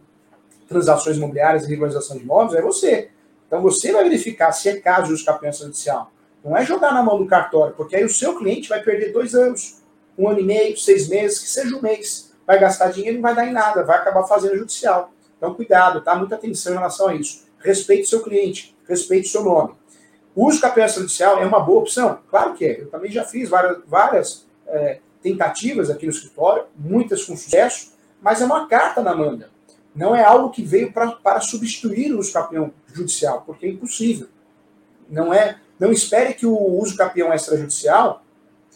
transações 0.67 1.17
imobiliárias 1.17 1.63
e 1.63 1.69
regularização 1.69 2.17
de 2.17 2.23
imóveis, 2.23 2.59
é 2.59 2.61
você. 2.61 3.09
Então 3.47 3.61
você 3.61 3.91
vai 3.91 4.03
verificar 4.03 4.51
se 4.51 4.67
é 4.69 4.79
caso 4.79 5.07
de 5.07 5.13
escapamento 5.13 5.53
extrajudicial. 5.53 6.11
Não 6.43 6.55
é 6.55 6.65
jogar 6.65 6.93
na 6.93 7.01
mão 7.01 7.17
do 7.17 7.25
cartório, 7.25 7.73
porque 7.75 7.95
aí 7.95 8.03
o 8.03 8.09
seu 8.09 8.37
cliente 8.37 8.69
vai 8.69 8.81
perder 8.81 9.11
dois 9.11 9.33
anos, 9.33 9.81
um 10.17 10.27
ano 10.27 10.39
e 10.39 10.43
meio, 10.43 10.77
seis 10.77 11.07
meses, 11.07 11.39
que 11.39 11.49
seja 11.49 11.75
um 11.75 11.81
mês. 11.81 12.33
Vai 12.45 12.59
gastar 12.59 12.91
dinheiro 12.91 13.17
e 13.17 13.21
não 13.21 13.23
vai 13.23 13.35
dar 13.35 13.47
em 13.47 13.51
nada, 13.51 13.83
vai 13.83 13.97
acabar 13.97 14.23
fazendo 14.23 14.57
judicial. 14.57 15.11
Então, 15.37 15.53
cuidado, 15.53 16.01
tá? 16.01 16.15
Muita 16.15 16.35
atenção 16.35 16.73
em 16.73 16.75
relação 16.75 17.07
a 17.07 17.15
isso. 17.15 17.45
Respeite 17.59 18.03
o 18.03 18.09
seu 18.09 18.21
cliente, 18.21 18.75
respeite 18.87 19.27
o 19.27 19.31
seu 19.31 19.43
nome. 19.43 19.73
O 20.37 20.47
uso 20.47 20.61
capela 20.61 20.87
judicial 20.87 21.41
é 21.41 21.45
uma 21.47 21.59
boa 21.59 21.81
opção? 21.81 22.19
Claro 22.29 22.53
que 22.53 22.63
é. 22.63 22.81
Eu 22.81 22.91
também 22.91 23.09
já 23.09 23.23
fiz 23.23 23.49
várias, 23.49 23.79
várias 23.87 24.45
é, 24.67 24.99
tentativas 25.19 25.89
aqui 25.89 26.05
no 26.05 26.11
escritório, 26.11 26.65
muitas 26.77 27.25
com 27.25 27.35
sucesso, 27.35 27.93
mas 28.21 28.39
é 28.39 28.45
uma 28.45 28.67
carta 28.67 29.01
na 29.01 29.15
manga. 29.15 29.49
Não 29.95 30.15
é 30.15 30.23
algo 30.23 30.51
que 30.51 30.61
veio 30.61 30.93
pra, 30.93 31.13
para 31.13 31.41
substituir 31.41 32.13
o 32.13 32.19
uso 32.19 32.31
campeão 32.31 32.71
judicial, 32.93 33.41
porque 33.47 33.65
é 33.65 33.69
impossível. 33.69 34.27
Não 35.09 35.33
é 35.33 35.59
não 35.79 35.91
espere 35.91 36.35
que 36.35 36.45
o 36.45 36.55
uso 36.55 36.95
capião 36.95 37.33
extrajudicial 37.33 38.23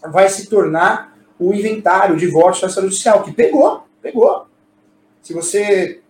vai 0.09 0.29
se 0.29 0.47
tornar 0.47 1.15
o 1.37 1.53
inventário, 1.53 2.15
o 2.15 2.17
divórcio 2.17 2.65
extrajudicial, 2.65 3.21
que 3.21 3.31
pegou, 3.31 3.85
pegou. 4.01 4.47
Se 5.21 5.31
você 5.31 6.01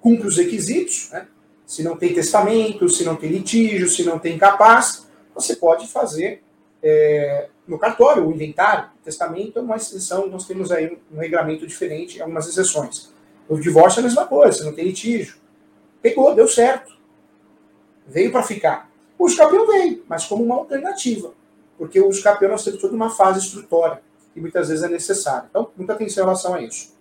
cumpre 0.00 0.26
os 0.26 0.36
requisitos, 0.36 1.08
né? 1.12 1.28
Se 1.72 1.82
não 1.82 1.96
tem 1.96 2.12
testamento, 2.12 2.86
se 2.86 3.02
não 3.02 3.16
tem 3.16 3.30
litígio, 3.30 3.88
se 3.88 4.04
não 4.04 4.18
tem 4.18 4.36
capaz, 4.36 5.08
você 5.34 5.56
pode 5.56 5.86
fazer 5.86 6.42
é, 6.82 7.48
no 7.66 7.78
cartório, 7.78 8.28
o 8.28 8.30
inventário, 8.30 8.90
testamento 9.02 9.58
é 9.58 9.62
uma 9.62 9.76
exceção, 9.76 10.26
nós 10.26 10.46
temos 10.46 10.70
aí 10.70 10.98
um 11.10 11.18
regramento 11.18 11.66
diferente, 11.66 12.20
algumas 12.20 12.46
exceções. 12.46 13.10
O 13.48 13.58
divórcio 13.58 14.00
é 14.00 14.02
a 14.02 14.04
mesma 14.04 14.26
coisa, 14.26 14.58
você 14.58 14.64
não 14.64 14.74
tem 14.74 14.84
litígio. 14.84 15.36
Pegou, 16.02 16.34
deu 16.34 16.46
certo. 16.46 16.92
Veio 18.06 18.30
para 18.30 18.42
ficar. 18.42 18.90
O 19.18 19.24
uso 19.24 19.38
campeão 19.38 19.66
veio, 19.66 20.04
mas 20.06 20.26
como 20.26 20.44
uma 20.44 20.56
alternativa. 20.56 21.32
Porque 21.78 21.98
o 21.98 22.06
uso 22.06 22.22
campeão 22.22 22.50
nós 22.50 22.62
temos 22.62 22.82
toda 22.82 22.94
uma 22.94 23.08
fase 23.08 23.46
instrutória, 23.46 24.02
que 24.34 24.40
muitas 24.42 24.68
vezes 24.68 24.84
é 24.84 24.88
necessária. 24.88 25.46
Então, 25.48 25.70
muita 25.74 25.94
atenção 25.94 26.22
em 26.22 26.26
relação 26.26 26.52
a 26.52 26.60
isso. 26.60 26.94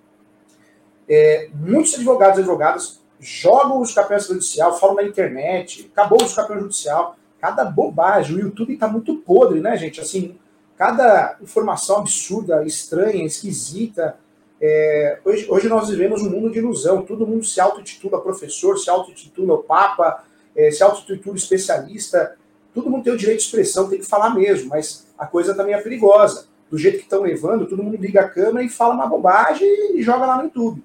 É, 1.09 1.49
muitos 1.53 1.93
advogados 1.93 2.37
e 2.37 2.39
advogadas 2.39 3.00
jogam 3.21 3.79
os 3.79 3.93
campeões 3.93 4.25
judicial, 4.25 4.77
falam 4.79 4.95
na 4.95 5.03
internet, 5.03 5.89
acabou 5.93 6.23
os 6.23 6.33
campeões 6.33 6.63
judicial. 6.63 7.15
Cada 7.39 7.63
bobagem. 7.63 8.35
O 8.35 8.39
YouTube 8.39 8.73
está 8.73 8.87
muito 8.87 9.15
podre, 9.17 9.59
né, 9.59 9.77
gente? 9.77 10.01
Assim, 10.01 10.35
cada 10.75 11.37
informação 11.39 11.99
absurda, 11.99 12.65
estranha, 12.65 13.23
esquisita. 13.23 14.17
É, 14.59 15.19
hoje, 15.23 15.47
hoje 15.49 15.69
nós 15.69 15.89
vivemos 15.89 16.21
um 16.23 16.29
mundo 16.31 16.49
de 16.49 16.57
ilusão. 16.57 17.03
Todo 17.03 17.27
mundo 17.27 17.45
se 17.45 17.61
autotitula 17.61 18.21
professor, 18.21 18.77
se 18.77 18.89
autotitula 18.89 19.53
o 19.53 19.63
Papa, 19.63 20.23
é, 20.55 20.71
se 20.71 20.83
autotitula 20.83 21.35
especialista. 21.35 22.35
Todo 22.73 22.89
mundo 22.89 23.03
tem 23.03 23.13
o 23.13 23.17
direito 23.17 23.39
de 23.39 23.45
expressão, 23.45 23.89
tem 23.89 23.99
que 23.99 24.05
falar 24.05 24.33
mesmo, 24.33 24.69
mas 24.69 25.07
a 25.17 25.27
coisa 25.27 25.53
também 25.53 25.75
é 25.75 25.81
perigosa. 25.81 26.47
Do 26.69 26.77
jeito 26.77 26.97
que 26.99 27.03
estão 27.03 27.21
levando, 27.21 27.67
todo 27.67 27.83
mundo 27.83 27.97
liga 27.97 28.21
a 28.21 28.29
câmera 28.29 28.63
e 28.63 28.69
fala 28.69 28.93
uma 28.93 29.05
bobagem 29.05 29.67
e 29.95 30.01
joga 30.01 30.25
lá 30.25 30.37
no 30.37 30.43
YouTube. 30.43 30.81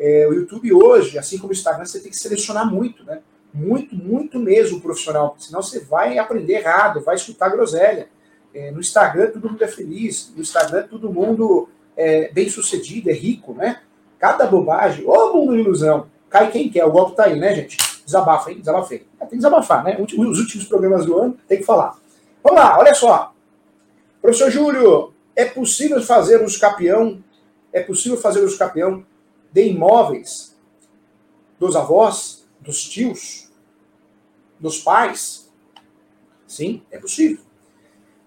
É, 0.00 0.26
o 0.26 0.32
YouTube 0.32 0.72
hoje, 0.72 1.18
assim 1.18 1.36
como 1.36 1.50
o 1.50 1.54
Instagram, 1.54 1.84
você 1.84 2.00
tem 2.00 2.10
que 2.10 2.16
selecionar 2.16 2.66
muito, 2.66 3.04
né? 3.04 3.20
Muito, 3.52 3.94
muito 3.94 4.38
mesmo 4.38 4.80
profissional, 4.80 5.36
senão 5.38 5.60
você 5.60 5.80
vai 5.80 6.16
aprender 6.16 6.54
errado, 6.54 7.02
vai 7.02 7.16
escutar 7.16 7.50
groselha. 7.50 8.08
É, 8.54 8.70
no 8.70 8.80
Instagram 8.80 9.30
todo 9.30 9.50
mundo 9.50 9.62
é 9.62 9.68
feliz, 9.68 10.32
no 10.34 10.40
Instagram 10.40 10.86
todo 10.88 11.12
mundo 11.12 11.68
é 11.94 12.32
bem 12.32 12.48
sucedido, 12.48 13.10
é 13.10 13.12
rico, 13.12 13.52
né? 13.52 13.82
Cada 14.18 14.46
bobagem, 14.46 15.04
ô 15.06 15.34
mundo 15.34 15.52
de 15.52 15.60
ilusão, 15.60 16.06
cai 16.30 16.50
quem 16.50 16.70
quer, 16.70 16.84
o 16.86 16.92
golpe 16.92 17.14
tá 17.14 17.24
aí, 17.24 17.38
né, 17.38 17.54
gente? 17.54 17.76
Desabafa, 18.02 18.50
hein? 18.50 18.58
Desabafei. 18.58 19.06
Tem 19.18 19.28
que 19.28 19.36
desabafar, 19.36 19.84
né? 19.84 19.98
Os 20.00 20.38
últimos 20.38 20.64
programas 20.64 21.04
do 21.04 21.18
ano 21.18 21.38
tem 21.46 21.58
que 21.58 21.64
falar. 21.64 21.98
Vamos 22.42 22.58
lá, 22.58 22.78
olha 22.78 22.94
só. 22.94 23.34
Professor 24.22 24.50
Júlio, 24.50 25.12
é 25.36 25.44
possível 25.44 26.00
fazer 26.02 26.42
os 26.42 26.56
capião? 26.56 27.22
É 27.70 27.82
possível 27.82 28.16
fazer 28.16 28.40
os 28.40 28.56
capião 28.56 29.04
de 29.52 29.66
imóveis 29.66 30.56
dos 31.58 31.76
avós, 31.76 32.46
dos 32.60 32.82
tios, 32.82 33.50
dos 34.58 34.78
pais? 34.78 35.50
Sim, 36.46 36.82
é 36.90 36.98
possível. 36.98 37.42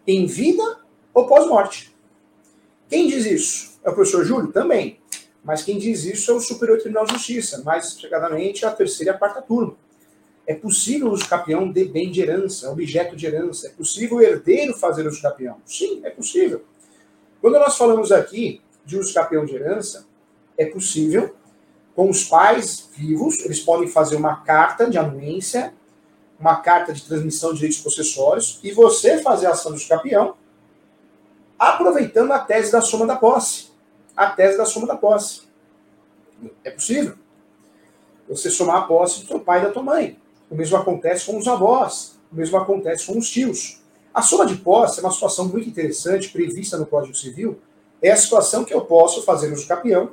Em 0.05 0.25
vida 0.25 0.79
ou 1.13 1.27
pós-morte. 1.27 1.93
Quem 2.89 3.07
diz 3.07 3.25
isso? 3.25 3.79
É 3.83 3.89
o 3.89 3.93
professor 3.93 4.23
Júlio? 4.23 4.51
Também. 4.51 4.99
Mas 5.43 5.63
quem 5.63 5.77
diz 5.77 6.05
isso 6.05 6.31
é 6.31 6.33
o 6.33 6.39
Superior 6.39 6.79
Tribunal 6.79 7.05
de 7.05 7.13
Justiça, 7.13 7.61
mais 7.63 7.99
chegadamente 7.99 8.65
a 8.65 8.71
terceira 8.71 9.11
e 9.11 9.15
a 9.15 9.17
quarta 9.17 9.41
turma. 9.41 9.75
É 10.45 10.53
possível 10.53 11.07
o 11.07 11.11
uso 11.11 11.27
capião 11.27 11.71
de 11.71 11.85
bem 11.85 12.11
de 12.11 12.21
herança, 12.21 12.69
objeto 12.69 13.15
de 13.15 13.25
herança. 13.25 13.67
É 13.67 13.69
possível 13.69 14.17
o 14.17 14.21
herdeiro 14.21 14.73
fazer 14.73 15.07
uso 15.07 15.21
capião? 15.21 15.61
Sim, 15.65 16.01
é 16.03 16.09
possível. 16.09 16.63
Quando 17.41 17.59
nós 17.59 17.77
falamos 17.77 18.11
aqui 18.11 18.61
de 18.85 18.97
uso 18.97 19.13
capião 19.13 19.45
de 19.45 19.55
herança, 19.55 20.05
é 20.57 20.65
possível, 20.65 21.35
com 21.95 22.09
os 22.09 22.23
pais 22.23 22.89
vivos, 22.95 23.39
eles 23.41 23.59
podem 23.59 23.87
fazer 23.87 24.15
uma 24.15 24.37
carta 24.37 24.89
de 24.89 24.97
anuência, 24.97 25.73
uma 26.39 26.55
carta 26.57 26.91
de 26.91 27.03
transmissão 27.03 27.51
de 27.51 27.57
direitos 27.57 27.79
possessórios, 27.79 28.59
e 28.63 28.71
você 28.71 29.21
fazer 29.21 29.45
a 29.45 29.51
ação 29.51 29.71
do 29.71 29.87
campeão, 29.87 30.35
aproveitando 31.57 32.31
a 32.31 32.39
tese 32.39 32.71
da 32.71 32.81
soma 32.81 33.05
da 33.05 33.15
posse. 33.15 33.71
A 34.15 34.27
tese 34.27 34.57
da 34.57 34.65
soma 34.65 34.87
da 34.87 34.95
posse. 34.95 35.43
É 36.63 36.71
possível. 36.71 37.15
Você 38.27 38.49
somar 38.49 38.77
a 38.77 38.81
posse 38.81 39.21
do 39.21 39.27
seu 39.27 39.39
pai 39.39 39.59
e 39.59 39.63
da 39.63 39.71
tua 39.71 39.83
mãe. 39.83 40.19
O 40.49 40.55
mesmo 40.55 40.77
acontece 40.77 41.25
com 41.25 41.37
os 41.37 41.47
avós. 41.47 42.19
O 42.31 42.35
mesmo 42.35 42.57
acontece 42.57 43.05
com 43.05 43.17
os 43.17 43.29
tios. 43.29 43.81
A 44.13 44.21
soma 44.21 44.45
de 44.45 44.55
posse 44.57 44.99
é 44.99 45.03
uma 45.03 45.11
situação 45.11 45.47
muito 45.47 45.69
interessante, 45.69 46.29
prevista 46.29 46.77
no 46.77 46.85
Código 46.85 47.15
Civil. 47.15 47.59
É 48.01 48.11
a 48.11 48.17
situação 48.17 48.63
que 48.63 48.73
eu 48.73 48.81
posso 48.81 49.23
fazer 49.23 49.51
uso 49.53 49.67
campeão 49.67 50.11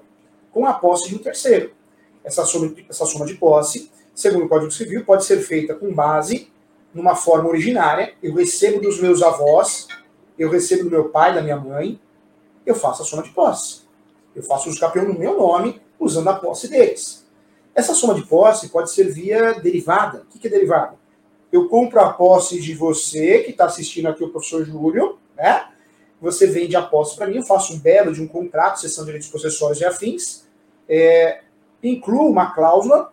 com 0.53 0.67
a 0.67 0.73
posse 0.73 1.09
de 1.09 1.17
um 1.17 1.19
terceiro. 1.19 1.73
Essa 2.23 2.45
soma, 2.45 2.75
essa 2.89 3.07
soma 3.07 3.27
de 3.27 3.35
posse, 3.35 3.91
segundo 4.15 4.45
o 4.45 4.49
Código 4.49 4.71
Civil, 4.71 5.05
pode 5.05 5.25
ser 5.25 5.41
feita 5.41 5.75
com 5.75 5.93
base 5.93 6.51
numa 6.93 7.15
forma 7.15 7.49
originária. 7.49 8.15
Eu 8.23 8.35
recebo 8.35 8.81
dos 8.81 9.01
meus 9.01 9.23
avós, 9.23 9.89
eu 10.39 10.51
recebo 10.51 10.85
do 10.85 10.91
meu 10.91 11.09
pai, 11.09 11.35
da 11.35 11.43
minha 11.43 11.57
mãe, 11.57 12.01
eu 12.67 12.75
faço 12.75 13.03
a 13.03 13.05
soma 13.05 13.23
de 13.23 13.31
posse. 13.31 13.83
Eu 14.35 14.43
faço 14.43 14.71
o 14.71 14.79
campeão 14.79 15.07
no 15.07 15.19
meu 15.19 15.37
nome, 15.37 15.81
usando 15.99 16.29
a 16.29 16.35
posse 16.35 16.69
deles. 16.69 17.27
Essa 17.75 17.95
soma 17.95 18.15
de 18.15 18.23
posse 18.27 18.69
pode 18.69 18.91
ser 18.91 19.05
via 19.05 19.55
derivada. 19.55 20.27
O 20.35 20.39
que 20.39 20.47
é 20.47 20.51
derivada? 20.51 20.99
Eu 21.51 21.69
compro 21.69 22.01
a 22.01 22.13
posse 22.13 22.61
de 22.61 22.75
você, 22.75 23.41
que 23.41 23.51
está 23.51 23.65
assistindo 23.65 24.07
aqui 24.07 24.23
o 24.23 24.29
professor 24.29 24.65
Júlio, 24.65 25.19
né? 25.37 25.70
Você 26.21 26.47
vende 26.47 26.77
a 26.77 26.83
posse 26.83 27.17
para 27.17 27.27
mim, 27.27 27.37
eu 27.37 27.43
faço 27.43 27.75
um 27.75 27.79
belo 27.79 28.13
de 28.13 28.23
um 28.23 28.29
contrato, 28.29 28.81
sessão 28.81 29.05
de 29.05 29.07
direitos 29.07 29.29
possessórios 29.29 29.81
e 29.81 29.85
afins, 29.85 30.45
é, 30.89 31.41
incluo 31.83 32.29
uma 32.29 32.53
cláusula 32.53 33.13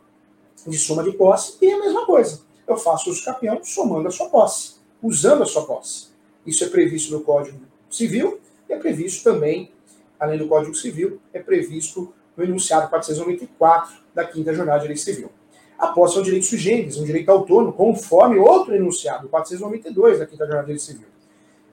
de 0.66 0.78
soma 0.78 1.04
de 1.04 1.12
posse 1.14 1.58
e 1.62 1.68
é 1.68 1.74
a 1.74 1.80
mesma 1.80 2.06
coisa. 2.06 2.42
Eu 2.68 2.76
faço 2.76 3.12
o 3.12 3.24
campeão 3.24 3.64
somando 3.64 4.08
a 4.08 4.12
sua 4.12 4.30
posse, 4.30 4.76
usando 5.02 5.44
a 5.44 5.46
sua 5.46 5.66
posse. 5.66 6.08
Isso 6.46 6.64
é 6.64 6.68
previsto 6.68 7.14
no 7.14 7.22
Código 7.22 7.60
Civil 7.90 8.40
e 8.70 8.74
é 8.74 8.78
previsto 8.78 9.24
também, 9.24 9.72
além 10.20 10.38
do 10.38 10.48
Código 10.48 10.76
Civil, 10.76 11.22
é 11.34 11.40
previsto 11.40 12.14
no 12.36 12.44
enunciado 12.44 12.90
494 12.90 13.96
da 14.14 14.26
Quinta 14.26 14.54
Jornada 14.54 14.80
de 14.80 14.84
Direito 14.84 15.02
Civil. 15.02 15.32
A 15.78 15.88
posse 15.88 16.18
é 16.18 16.20
um 16.20 16.24
direito 16.24 16.46
sui 16.46 16.58
um 17.00 17.04
direito 17.04 17.30
autônomo, 17.30 17.72
conforme 17.72 18.38
outro 18.38 18.76
enunciado, 18.76 19.30
492 19.30 20.20
da 20.20 20.26
Quinta 20.26 20.46
Jornada 20.46 20.68
de 20.68 20.74
Direito 20.74 20.84
Civil. 20.84 21.17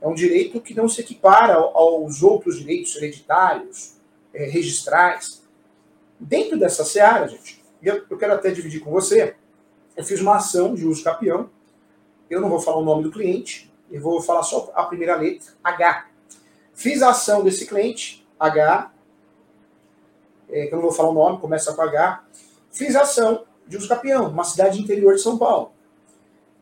É 0.05 0.07
um 0.07 0.13
direito 0.13 0.61
que 0.61 0.75
não 0.75 0.87
se 0.87 1.01
equipara 1.01 1.55
aos 1.55 2.23
outros 2.23 2.59
direitos 2.59 2.95
hereditários, 2.95 3.95
é, 4.35 4.45
registrais. 4.45 5.43
Dentro 6.21 6.59
dessa 6.59 6.85
seara, 6.85 7.27
gente, 7.27 7.65
eu, 7.83 8.05
eu 8.11 8.19
quero 8.19 8.35
até 8.35 8.51
dividir 8.51 8.81
com 8.81 8.91
você, 8.91 9.35
eu 9.97 10.05
fiz 10.05 10.21
uma 10.21 10.37
ação 10.37 10.75
de 10.75 10.87
uso 10.87 11.03
capião, 11.03 11.49
eu 12.29 12.39
não 12.39 12.51
vou 12.51 12.61
falar 12.61 12.77
o 12.77 12.85
nome 12.85 13.03
do 13.03 13.11
cliente, 13.11 13.73
eu 13.91 13.99
vou 13.99 14.21
falar 14.21 14.43
só 14.43 14.71
a 14.75 14.85
primeira 14.85 15.17
letra, 15.17 15.55
H. 15.65 16.09
Fiz 16.75 17.01
a 17.01 17.09
ação 17.09 17.43
desse 17.43 17.65
cliente, 17.65 18.29
H, 18.39 18.93
é, 20.51 20.67
que 20.67 20.75
eu 20.75 20.77
não 20.77 20.83
vou 20.83 20.93
falar 20.93 21.09
o 21.09 21.15
nome, 21.15 21.41
começa 21.41 21.73
com 21.73 21.81
H. 21.81 22.23
Fiz 22.71 22.95
a 22.95 23.03
ação 23.03 23.47
de 23.67 23.79
uso 23.79 23.89
capião, 23.89 24.29
uma 24.29 24.45
cidade 24.45 24.79
interior 24.79 25.15
de 25.15 25.23
São 25.23 25.39
Paulo. 25.39 25.73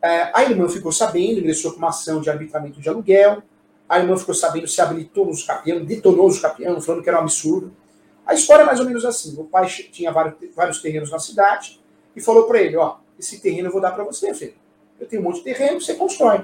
É, 0.03 0.31
a 0.33 0.43
irmã 0.43 0.67
ficou 0.67 0.91
sabendo, 0.91 1.39
ingressou 1.39 1.71
com 1.71 1.77
uma 1.77 1.87
ação 1.87 2.19
de 2.19 2.29
arbitramento 2.29 2.81
de 2.81 2.89
aluguel. 2.89 3.41
A 3.87 3.99
irmã 3.99 4.17
ficou 4.17 4.35
sabendo, 4.35 4.67
se 4.67 4.81
habilitou 4.81 5.25
nos 5.25 5.43
capião, 5.43 5.85
detonou 5.85 6.27
os 6.27 6.39
capião, 6.39 6.81
falando 6.81 7.01
que 7.01 7.07
era 7.07 7.19
um 7.19 7.21
absurdo. 7.21 7.73
A 8.25 8.33
história 8.33 8.63
é 8.63 8.65
mais 8.65 8.81
ou 8.81 8.85
menos 8.85 9.05
assim. 9.05 9.33
O 9.39 9.45
pai 9.45 9.65
tinha 9.67 10.11
vários, 10.11 10.35
vários 10.53 10.81
terrenos 10.81 11.09
na 11.09 11.19
cidade 11.19 11.79
e 12.13 12.19
falou 12.19 12.43
para 12.43 12.61
ele, 12.61 12.75
ó, 12.75 12.97
esse 13.17 13.39
terreno 13.39 13.69
eu 13.69 13.71
vou 13.71 13.79
dar 13.79 13.91
para 13.91 14.03
você, 14.03 14.33
filho. 14.33 14.55
Eu 14.99 15.07
tenho 15.07 15.21
um 15.21 15.25
monte 15.25 15.37
de 15.37 15.43
terreno, 15.43 15.79
você 15.79 15.93
constrói. 15.93 16.41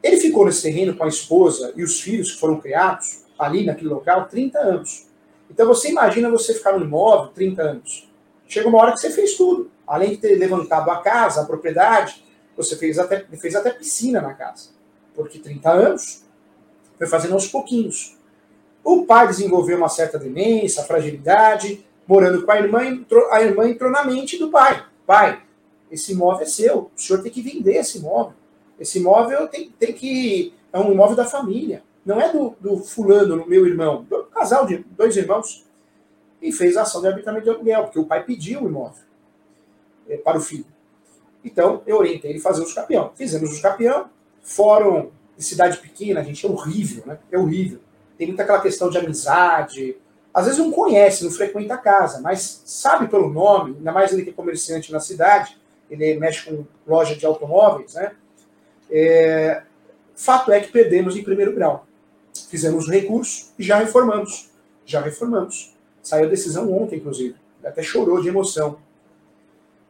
Ele 0.00 0.16
ficou 0.16 0.46
nesse 0.46 0.62
terreno 0.62 0.96
com 0.96 1.02
a 1.02 1.08
esposa 1.08 1.72
e 1.74 1.82
os 1.82 2.00
filhos 2.00 2.32
que 2.32 2.38
foram 2.38 2.60
criados 2.60 3.24
ali 3.36 3.66
naquele 3.66 3.88
local 3.88 4.28
30 4.28 4.56
anos. 4.56 5.08
Então 5.50 5.66
você 5.66 5.90
imagina 5.90 6.30
você 6.30 6.54
ficar 6.54 6.78
no 6.78 6.84
imóvel 6.84 7.32
30 7.32 7.60
anos. 7.60 8.08
Chega 8.46 8.68
uma 8.68 8.78
hora 8.78 8.92
que 8.92 9.00
você 9.00 9.10
fez 9.10 9.34
tudo. 9.34 9.68
Além 9.84 10.10
de 10.10 10.18
ter 10.18 10.36
levantado 10.36 10.88
a 10.90 11.02
casa, 11.02 11.42
a 11.42 11.44
propriedade, 11.44 12.22
você 12.58 12.76
fez 12.76 12.98
até, 12.98 13.24
fez 13.36 13.54
até 13.54 13.70
piscina 13.70 14.20
na 14.20 14.34
casa. 14.34 14.70
Porque 15.14 15.38
30 15.38 15.70
anos 15.70 16.24
foi 16.98 17.06
fazendo 17.06 17.34
aos 17.34 17.46
pouquinhos. 17.46 18.18
O 18.82 19.06
pai 19.06 19.28
desenvolveu 19.28 19.78
uma 19.78 19.88
certa 19.88 20.18
demência, 20.18 20.82
fragilidade, 20.82 21.86
morando 22.06 22.44
com 22.44 22.50
a 22.50 22.58
irmã, 22.58 22.84
entrou, 22.84 23.30
a 23.30 23.40
irmã 23.42 23.68
entrou 23.68 23.90
na 23.92 24.04
mente 24.04 24.36
do 24.36 24.50
pai. 24.50 24.84
Pai, 25.06 25.40
esse 25.90 26.12
imóvel 26.12 26.42
é 26.42 26.46
seu, 26.46 26.90
o 26.94 27.00
senhor 27.00 27.22
tem 27.22 27.30
que 27.30 27.40
vender 27.40 27.76
esse 27.76 27.98
imóvel. 27.98 28.34
Esse 28.78 28.98
imóvel 28.98 29.46
tem, 29.46 29.70
tem 29.78 29.92
que. 29.92 30.52
É 30.72 30.78
um 30.78 30.92
imóvel 30.92 31.16
da 31.16 31.24
família. 31.24 31.82
Não 32.04 32.20
é 32.20 32.32
do, 32.32 32.56
do 32.60 32.78
fulano, 32.78 33.46
meu 33.46 33.66
irmão, 33.66 34.04
do 34.04 34.24
casal 34.24 34.66
de 34.66 34.78
dois 34.96 35.16
irmãos. 35.16 35.64
E 36.42 36.52
fez 36.52 36.76
a 36.76 36.82
ação 36.82 37.00
de 37.00 37.06
arbitramento 37.06 37.44
de 37.44 37.50
aluguel, 37.50 37.84
porque 37.84 37.98
o 37.98 38.04
pai 38.04 38.24
pediu 38.24 38.62
o 38.62 38.68
imóvel 38.68 39.04
é, 40.08 40.16
para 40.16 40.38
o 40.38 40.40
filho. 40.40 40.66
Então, 41.44 41.82
eu 41.86 41.96
orientei 41.96 42.30
ele 42.30 42.38
a 42.38 42.42
fazer 42.42 42.62
os 42.62 42.72
campeão. 42.72 43.12
Fizemos 43.14 43.52
os 43.52 43.60
campeão, 43.60 44.10
fórum 44.42 45.10
de 45.36 45.44
cidade 45.44 45.78
pequena, 45.78 46.22
gente, 46.24 46.44
é 46.44 46.48
horrível, 46.48 47.04
né? 47.06 47.18
É 47.30 47.38
horrível. 47.38 47.78
Tem 48.16 48.26
muita 48.26 48.42
aquela 48.42 48.60
questão 48.60 48.90
de 48.90 48.98
amizade. 48.98 49.96
Às 50.34 50.46
vezes 50.46 50.58
não 50.58 50.70
conhece, 50.70 51.24
não 51.24 51.30
frequenta 51.30 51.74
a 51.74 51.78
casa, 51.78 52.20
mas 52.20 52.62
sabe 52.64 53.06
pelo 53.08 53.28
nome, 53.32 53.76
ainda 53.76 53.92
mais 53.92 54.12
ele 54.12 54.24
que 54.24 54.30
é 54.30 54.32
comerciante 54.32 54.92
na 54.92 55.00
cidade, 55.00 55.56
ele 55.88 56.18
mexe 56.18 56.44
com 56.44 56.64
loja 56.86 57.14
de 57.14 57.24
automóveis, 57.24 57.94
né? 57.94 58.12
É... 58.90 59.62
Fato 60.14 60.50
é 60.50 60.60
que 60.60 60.72
perdemos 60.72 61.16
em 61.16 61.22
primeiro 61.22 61.54
grau. 61.54 61.86
fizemos 62.50 62.88
o 62.88 62.90
recurso 62.90 63.52
e 63.58 63.62
já 63.62 63.78
reformamos. 63.78 64.50
Já 64.84 65.00
reformamos. 65.00 65.76
Saiu 66.02 66.26
a 66.26 66.28
decisão 66.30 66.72
ontem, 66.72 66.96
inclusive. 66.96 67.36
Até 67.62 67.82
chorou 67.82 68.20
de 68.20 68.28
emoção. 68.28 68.78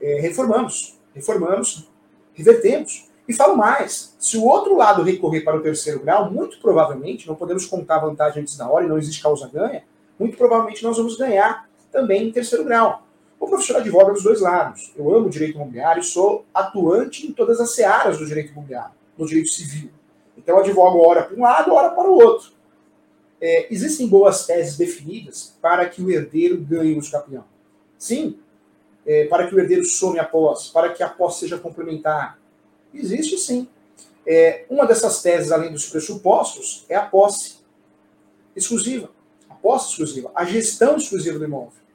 É, 0.00 0.20
reformamos. 0.20 0.97
Reformamos. 1.14 1.88
Revertemos. 2.34 3.08
E 3.28 3.34
falo 3.34 3.56
mais: 3.56 4.16
se 4.18 4.36
o 4.36 4.44
outro 4.44 4.76
lado 4.76 5.02
recorrer 5.02 5.42
para 5.42 5.56
o 5.56 5.60
terceiro 5.60 6.00
grau, 6.00 6.30
muito 6.30 6.58
provavelmente, 6.60 7.28
não 7.28 7.34
podemos 7.34 7.66
contar 7.66 7.98
vantagem 7.98 8.42
antes 8.42 8.56
da 8.56 8.68
hora 8.68 8.86
e 8.86 8.88
não 8.88 8.96
existe 8.96 9.22
causa-ganha, 9.22 9.84
muito 10.18 10.36
provavelmente 10.36 10.82
nós 10.82 10.96
vamos 10.96 11.16
ganhar 11.16 11.68
também 11.92 12.28
em 12.28 12.32
terceiro 12.32 12.64
grau. 12.64 13.02
O 13.38 13.46
professor 13.46 13.76
advoga 13.76 14.12
dos 14.12 14.22
dois 14.22 14.40
lados. 14.40 14.92
Eu 14.96 15.14
amo 15.14 15.26
o 15.26 15.30
direito 15.30 15.54
imobiliário 15.54 16.00
e 16.00 16.04
sou 16.04 16.44
atuante 16.52 17.26
em 17.26 17.32
todas 17.32 17.60
as 17.60 17.74
searas 17.74 18.18
do 18.18 18.26
direito 18.26 18.50
imobiliário, 18.50 18.92
no 19.16 19.26
direito 19.26 19.50
civil. 19.50 19.90
Então 20.36 20.56
eu 20.56 20.62
advogo 20.62 21.06
hora 21.06 21.22
para 21.22 21.36
um 21.36 21.42
lado, 21.42 21.72
hora 21.72 21.90
para 21.90 22.08
o 22.08 22.14
outro. 22.14 22.50
É, 23.40 23.72
existem 23.72 24.08
boas 24.08 24.44
teses 24.44 24.76
definidas 24.76 25.54
para 25.62 25.88
que 25.88 26.02
o 26.02 26.10
herdeiro 26.10 26.56
ganhe 26.56 26.98
o 26.98 27.10
campeão. 27.10 27.44
Sim, 27.96 28.38
é, 29.06 29.24
para 29.26 29.46
que 29.46 29.54
o 29.54 29.58
herdeiro 29.58 29.84
some 29.84 30.18
a 30.18 30.24
posse, 30.24 30.72
para 30.72 30.92
que 30.92 31.02
a 31.02 31.08
posse 31.08 31.40
seja 31.40 31.58
complementar. 31.58 32.38
Existe 32.92 33.38
sim. 33.38 33.68
É, 34.26 34.64
uma 34.68 34.86
dessas 34.86 35.22
teses, 35.22 35.50
além 35.52 35.72
dos 35.72 35.88
pressupostos, 35.88 36.84
é 36.88 36.96
a 36.96 37.02
posse 37.02 37.58
exclusiva. 38.54 39.10
A 39.48 39.54
posse 39.54 39.90
exclusiva, 39.90 40.30
a 40.34 40.44
gestão 40.44 40.96
exclusiva 40.96 41.38
do 41.38 41.44
imóvel 41.44 41.88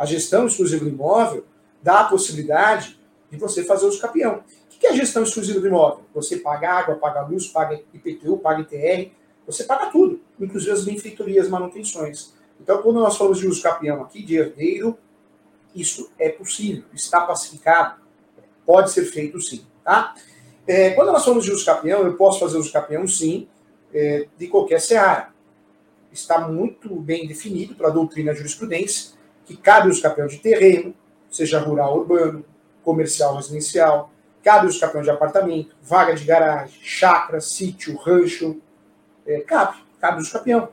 a 0.00 0.06
gestão 0.06 0.46
exclusiva 0.46 0.82
do 0.82 0.90
imóvel 0.90 1.44
dá 1.82 2.00
a 2.00 2.04
possibilidade 2.04 2.98
de 3.30 3.36
você 3.36 3.62
fazer 3.62 3.84
o 3.84 3.98
campeão. 3.98 4.36
O 4.38 4.78
que 4.80 4.86
é 4.86 4.90
a 4.90 4.94
gestão 4.94 5.22
exclusiva 5.22 5.60
do 5.60 5.66
imóvel? 5.66 6.06
Você 6.14 6.38
paga 6.38 6.70
água, 6.70 6.94
paga 6.94 7.20
luz, 7.20 7.48
paga 7.48 7.78
IPTU, 7.92 8.38
paga 8.38 8.62
ITR, 8.62 9.12
você 9.46 9.62
paga 9.62 9.90
tudo, 9.90 10.18
inclusive 10.40 10.72
as 10.72 10.86
benfeitorias, 10.86 11.50
manutenções. 11.50 12.32
Então, 12.58 12.80
quando 12.80 12.98
nós 12.98 13.14
falamos 13.18 13.40
de 13.40 13.46
uso 13.46 13.62
capião 13.62 14.02
aqui, 14.02 14.22
de 14.22 14.38
herdeiro, 14.38 14.96
isso 15.74 16.10
é 16.18 16.28
possível, 16.28 16.84
está 16.92 17.20
pacificado, 17.22 18.00
pode 18.66 18.90
ser 18.90 19.04
feito 19.04 19.40
sim. 19.40 19.66
Tá? 19.84 20.14
É, 20.66 20.90
quando 20.90 21.12
nós 21.12 21.24
falamos 21.24 21.44
de 21.44 21.52
uso 21.52 21.64
capião, 21.64 22.02
eu 22.02 22.16
posso 22.16 22.40
fazer 22.40 22.58
uso 22.58 22.72
capião 22.72 23.06
sim, 23.06 23.48
é, 23.92 24.26
de 24.36 24.46
qualquer 24.48 24.80
seara. 24.80 25.30
Está 26.12 26.40
muito 26.48 26.94
bem 26.96 27.26
definido 27.26 27.74
pela 27.74 27.90
doutrina 27.90 28.34
jurisprudência 28.34 29.12
que 29.44 29.56
cabe 29.56 29.88
os 29.88 30.00
campeões 30.00 30.32
de 30.32 30.38
terreno, 30.38 30.94
seja 31.28 31.58
rural, 31.58 31.98
urbano, 31.98 32.44
comercial, 32.84 33.34
residencial, 33.34 34.12
cabe 34.42 34.68
os 34.68 34.78
campeões 34.78 35.04
de 35.04 35.10
apartamento, 35.10 35.74
vaga 35.82 36.14
de 36.14 36.24
garagem, 36.24 36.78
chácara, 36.80 37.40
sítio, 37.40 37.96
rancho, 37.96 38.60
é, 39.26 39.40
cabe, 39.40 39.78
cabe 40.00 40.22
os 40.22 40.30
campeões. 40.30 40.68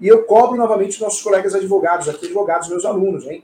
E 0.00 0.06
eu 0.06 0.24
cobro 0.24 0.56
novamente 0.56 0.90
os 0.90 1.00
nossos 1.00 1.22
colegas 1.22 1.54
advogados, 1.54 2.08
aqui 2.08 2.26
advogados, 2.26 2.68
meus 2.68 2.84
alunos, 2.84 3.26
hein? 3.26 3.42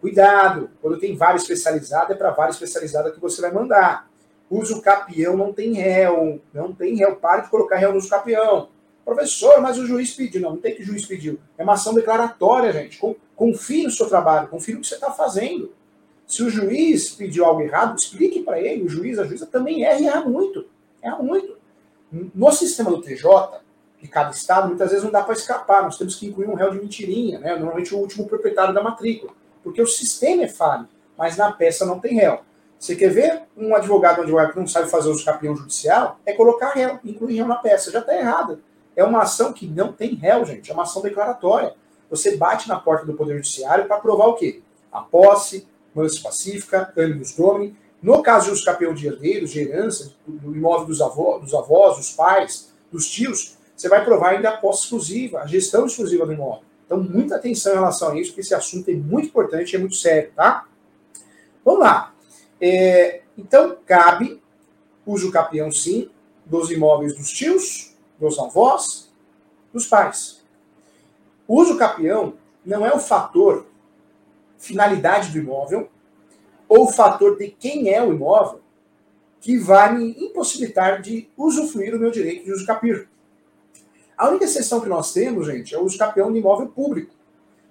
Cuidado, 0.00 0.70
quando 0.80 0.98
tem 0.98 1.16
vara 1.16 1.36
especializada, 1.36 2.12
é 2.12 2.16
para 2.16 2.30
vara 2.30 2.50
especializada 2.50 3.10
que 3.10 3.20
você 3.20 3.40
vai 3.40 3.50
mandar. 3.50 4.08
Uso 4.48 4.80
capião 4.80 5.36
não 5.36 5.52
tem 5.52 5.72
réu, 5.72 6.40
não 6.52 6.72
tem 6.72 6.96
réu. 6.96 7.16
Pare 7.16 7.42
de 7.42 7.50
colocar 7.50 7.76
réu 7.76 7.92
no 7.92 7.98
uso 7.98 8.08
capião. 8.08 8.68
Professor, 9.04 9.60
mas 9.60 9.78
o 9.78 9.86
juiz 9.86 10.14
pediu. 10.14 10.40
Não, 10.40 10.50
não 10.50 10.56
tem 10.58 10.74
que 10.74 10.82
o 10.82 10.84
juiz 10.84 11.04
pediu. 11.06 11.38
É 11.56 11.62
uma 11.62 11.74
ação 11.74 11.94
declaratória, 11.94 12.72
gente. 12.72 13.00
Confie 13.34 13.84
no 13.84 13.90
seu 13.90 14.08
trabalho, 14.08 14.48
confie 14.48 14.74
no 14.74 14.80
que 14.80 14.86
você 14.86 14.94
está 14.94 15.10
fazendo. 15.10 15.72
Se 16.26 16.42
o 16.42 16.50
juiz 16.50 17.10
pediu 17.10 17.44
algo 17.44 17.60
errado, 17.62 17.96
explique 17.96 18.42
para 18.42 18.60
ele. 18.60 18.82
O 18.82 18.88
juiz, 18.88 19.18
a 19.18 19.24
juíza 19.24 19.46
também 19.46 19.84
erra 19.84 20.00
e 20.00 20.06
erra 20.06 20.20
muito. 20.22 20.66
Erra 21.02 21.18
muito. 21.18 21.56
No 22.10 22.50
sistema 22.52 22.90
do 22.90 23.00
TJ, 23.00 23.24
de 24.00 24.08
cada 24.08 24.30
estado, 24.30 24.68
muitas 24.68 24.90
vezes 24.90 25.04
não 25.04 25.10
dá 25.10 25.22
para 25.22 25.34
escapar. 25.34 25.82
Nós 25.82 25.96
temos 25.96 26.16
que 26.16 26.26
incluir 26.26 26.48
um 26.48 26.54
réu 26.54 26.70
de 26.70 26.80
mentirinha, 26.80 27.38
né? 27.38 27.56
normalmente 27.56 27.94
o 27.94 27.98
último 27.98 28.26
proprietário 28.26 28.74
da 28.74 28.82
matrícula. 28.82 29.32
Porque 29.66 29.82
o 29.82 29.86
sistema 29.88 30.44
é 30.44 30.48
falho, 30.48 30.86
mas 31.18 31.36
na 31.36 31.50
peça 31.50 31.84
não 31.84 31.98
tem 31.98 32.14
réu. 32.14 32.38
Você 32.78 32.94
quer 32.94 33.08
ver 33.08 33.42
um 33.56 33.74
advogado, 33.74 34.20
um 34.20 34.22
advogado 34.22 34.52
que 34.52 34.60
não 34.60 34.66
sabe 34.68 34.88
fazer 34.88 35.10
o 35.10 35.24
capião 35.24 35.56
judicial? 35.56 36.20
É 36.24 36.32
colocar 36.32 36.70
réu, 36.70 37.00
incluir 37.04 37.38
réu 37.38 37.48
na 37.48 37.56
peça. 37.56 37.90
Já 37.90 37.98
está 37.98 38.16
errado. 38.16 38.62
É 38.94 39.02
uma 39.02 39.22
ação 39.22 39.52
que 39.52 39.66
não 39.66 39.92
tem 39.92 40.14
réu, 40.14 40.44
gente. 40.44 40.70
É 40.70 40.72
uma 40.72 40.84
ação 40.84 41.02
declaratória. 41.02 41.74
Você 42.08 42.36
bate 42.36 42.68
na 42.68 42.78
porta 42.78 43.04
do 43.04 43.14
Poder 43.14 43.38
Judiciário 43.38 43.86
para 43.86 43.98
provar 43.98 44.26
o 44.26 44.34
quê? 44.34 44.62
A 44.92 45.00
posse, 45.00 45.66
mansa 45.92 46.22
pacífica, 46.22 46.92
ânimos 46.96 47.34
domini. 47.34 47.76
No 48.00 48.22
caso 48.22 48.46
de 48.46 48.52
os 48.52 48.62
capião 48.62 48.94
de 48.94 49.08
herdeiros, 49.08 49.50
de 49.50 49.62
herança, 49.62 50.14
do 50.24 50.54
imóvel 50.54 50.86
dos 50.86 51.00
avós, 51.00 51.42
dos 51.42 51.54
avós, 51.54 51.96
dos 51.96 52.12
pais, 52.12 52.72
dos 52.92 53.10
tios, 53.10 53.58
você 53.74 53.88
vai 53.88 54.04
provar 54.04 54.28
ainda 54.28 54.50
a 54.50 54.56
posse 54.58 54.84
exclusiva, 54.84 55.40
a 55.40 55.46
gestão 55.48 55.86
exclusiva 55.86 56.24
do 56.24 56.32
imóvel. 56.32 56.62
Então, 56.86 57.02
muita 57.02 57.36
atenção 57.36 57.72
em 57.72 57.76
relação 57.76 58.12
a 58.12 58.18
isso, 58.18 58.30
porque 58.30 58.42
esse 58.42 58.54
assunto 58.54 58.88
é 58.88 58.94
muito 58.94 59.26
importante 59.26 59.74
é 59.74 59.78
muito 59.78 59.96
sério, 59.96 60.30
tá? 60.34 60.66
Vamos 61.64 61.80
lá. 61.80 62.14
É, 62.60 63.22
então, 63.36 63.76
cabe 63.84 64.40
uso 65.04 65.32
capião, 65.32 65.70
sim, 65.70 66.08
dos 66.44 66.70
imóveis 66.70 67.16
dos 67.16 67.30
tios, 67.30 67.94
dos 68.18 68.38
avós, 68.38 69.12
dos 69.72 69.86
pais. 69.86 70.44
O 71.46 71.60
uso 71.60 71.76
capião 71.76 72.34
não 72.64 72.86
é 72.86 72.92
o 72.92 73.00
fator 73.00 73.66
finalidade 74.58 75.30
do 75.30 75.38
imóvel 75.38 75.88
ou 76.68 76.84
o 76.84 76.92
fator 76.92 77.36
de 77.36 77.48
quem 77.50 77.92
é 77.92 78.02
o 78.02 78.12
imóvel 78.12 78.60
que 79.40 79.58
vai 79.58 79.94
me 79.94 80.10
impossibilitar 80.24 81.00
de 81.00 81.28
usufruir 81.36 81.94
o 81.94 81.98
meu 81.98 82.10
direito 82.10 82.44
de 82.44 82.52
uso 82.52 82.66
capir. 82.66 83.08
A 84.16 84.28
única 84.28 84.44
exceção 84.44 84.80
que 84.80 84.88
nós 84.88 85.12
temos, 85.12 85.46
gente, 85.46 85.74
é 85.74 85.78
o 85.78 85.82
uso 85.82 85.98
de 85.98 86.38
imóvel 86.38 86.68
público, 86.68 87.14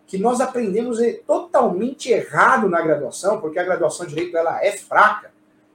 que 0.05 0.17
nós 0.17 0.39
aprendemos 0.39 0.99
totalmente 1.25 2.12
errado 2.12 2.69
na 2.69 2.81
graduação, 2.81 3.41
porque 3.41 3.58
a 3.58 3.63
graduação 3.63 4.05
de 4.05 4.13
direito 4.13 4.38
ela 4.38 4.63
é 4.63 4.71
fraca, 4.71 5.31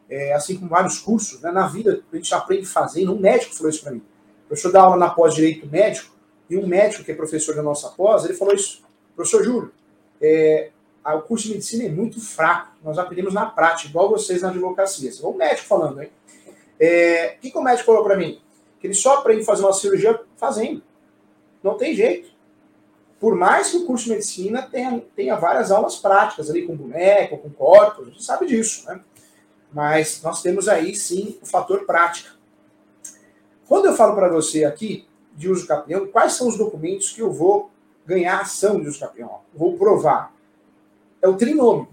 é, 0.08 0.32
assim 0.32 0.56
como 0.56 0.68
vários 0.68 0.98
cursos, 0.98 1.40
né? 1.40 1.50
na 1.50 1.66
vida 1.66 2.02
a 2.12 2.16
gente 2.16 2.32
aprende 2.34 2.66
fazendo. 2.66 3.12
Um 3.12 3.18
médico 3.18 3.54
falou 3.54 3.70
isso 3.70 3.82
para 3.82 3.92
mim. 3.92 4.02
professor 4.46 4.70
dá 4.70 4.82
aula 4.82 4.96
na 4.96 5.10
pós-direito 5.10 5.66
médico, 5.66 6.14
e 6.48 6.56
um 6.56 6.66
médico 6.66 7.04
que 7.04 7.12
é 7.12 7.14
professor 7.14 7.54
da 7.54 7.62
nossa 7.62 7.88
pós, 7.90 8.24
ele 8.24 8.34
falou 8.34 8.54
isso, 8.54 8.82
professor 9.14 9.42
Júlio, 9.44 9.72
é, 10.20 10.70
o 11.04 11.22
curso 11.22 11.46
de 11.46 11.52
medicina 11.52 11.84
é 11.84 11.88
muito 11.88 12.20
fraco, 12.20 12.72
nós 12.84 12.98
aprendemos 12.98 13.32
na 13.34 13.46
prática, 13.46 13.88
igual 13.88 14.10
vocês 14.10 14.42
na 14.42 14.50
advocacia. 14.50 15.10
É 15.10 15.26
um 15.26 15.34
médico 15.34 15.66
falando, 15.66 16.02
hein? 16.02 16.10
É, 16.78 17.34
o 17.36 17.40
que, 17.40 17.50
que 17.50 17.58
o 17.58 17.62
médico 17.62 17.86
falou 17.86 18.04
para 18.04 18.16
mim? 18.16 18.40
Que 18.80 18.86
ele 18.86 18.94
só 18.94 19.18
aprende 19.18 19.42
a 19.42 19.46
fazer 19.46 19.62
uma 19.62 19.72
cirurgia 19.72 20.20
fazendo. 20.36 20.82
Não 21.62 21.76
tem 21.76 21.94
jeito. 21.94 22.30
Por 23.20 23.34
mais 23.34 23.70
que 23.70 23.76
o 23.76 23.86
curso 23.86 24.04
de 24.04 24.12
medicina 24.12 24.62
tenha, 24.62 24.98
tenha 25.14 25.36
várias 25.36 25.70
aulas 25.70 25.96
práticas 25.96 26.48
ali 26.48 26.66
com 26.66 26.74
boneco, 26.74 27.36
com 27.36 27.50
corpos, 27.50 28.08
a 28.08 28.10
gente 28.10 28.24
sabe 28.24 28.46
disso, 28.46 28.86
né? 28.86 29.02
Mas 29.70 30.22
nós 30.22 30.40
temos 30.40 30.68
aí 30.68 30.96
sim 30.96 31.38
o 31.42 31.46
fator 31.46 31.84
prática. 31.84 32.30
Quando 33.68 33.86
eu 33.86 33.94
falo 33.94 34.14
para 34.14 34.28
você 34.28 34.64
aqui 34.64 35.06
de 35.36 35.50
uso 35.50 35.66
capião, 35.66 36.06
quais 36.06 36.32
são 36.32 36.48
os 36.48 36.56
documentos 36.56 37.12
que 37.12 37.20
eu 37.20 37.30
vou 37.30 37.70
ganhar 38.06 38.40
ação 38.40 38.80
de 38.80 38.88
uso 38.88 38.98
capião? 38.98 39.42
Vou 39.54 39.76
provar. 39.76 40.34
É 41.20 41.28
o 41.28 41.36
trinômio. 41.36 41.88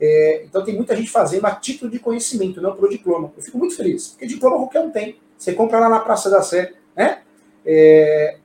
É, 0.00 0.44
então 0.44 0.64
tem 0.64 0.74
muita 0.74 0.94
gente 0.94 1.10
fazendo 1.10 1.44
a 1.46 1.50
título 1.50 1.90
de 1.90 1.98
conhecimento, 1.98 2.60
não 2.60 2.74
pelo 2.74 2.88
diploma. 2.88 3.32
Eu 3.36 3.42
fico 3.42 3.58
muito 3.58 3.76
feliz, 3.76 4.08
porque 4.08 4.26
diploma 4.26 4.56
qualquer 4.56 4.80
um 4.80 4.90
tem. 4.90 5.18
Você 5.36 5.52
compra 5.52 5.80
lá 5.80 5.88
na 5.88 6.00
Praça 6.00 6.30
da 6.30 6.42
Sé, 6.42 6.72
né? 6.96 7.22
É, 7.66 8.38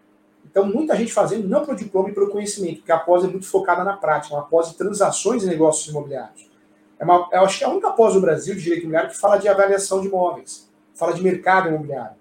então, 0.49 0.65
muita 0.65 0.95
gente 0.95 1.13
fazendo 1.13 1.47
não 1.47 1.63
pelo 1.63 1.77
diploma 1.77 2.09
e 2.09 2.13
pelo 2.13 2.29
conhecimento, 2.29 2.77
porque 2.77 2.91
a 2.91 2.97
pós 2.97 3.23
é 3.23 3.27
muito 3.27 3.45
focada 3.45 3.83
na 3.83 3.95
prática, 3.95 4.33
uma 4.33 4.43
pós 4.43 4.69
de 4.69 4.75
transações 4.75 5.43
e 5.43 5.47
negócios 5.47 5.87
imobiliários. 5.87 6.49
É 6.97 7.03
uma, 7.03 7.29
eu 7.31 7.41
acho 7.41 7.59
que 7.59 7.63
é 7.63 7.67
a 7.67 7.69
única 7.69 7.91
pós 7.91 8.15
do 8.15 8.21
Brasil 8.21 8.55
de 8.55 8.61
direito 8.61 8.81
imobiliário 8.81 9.11
que 9.11 9.17
fala 9.17 9.37
de 9.37 9.47
avaliação 9.47 10.01
de 10.01 10.07
imóveis, 10.07 10.67
fala 10.95 11.13
de 11.13 11.21
mercado 11.21 11.69
imobiliário. 11.69 12.18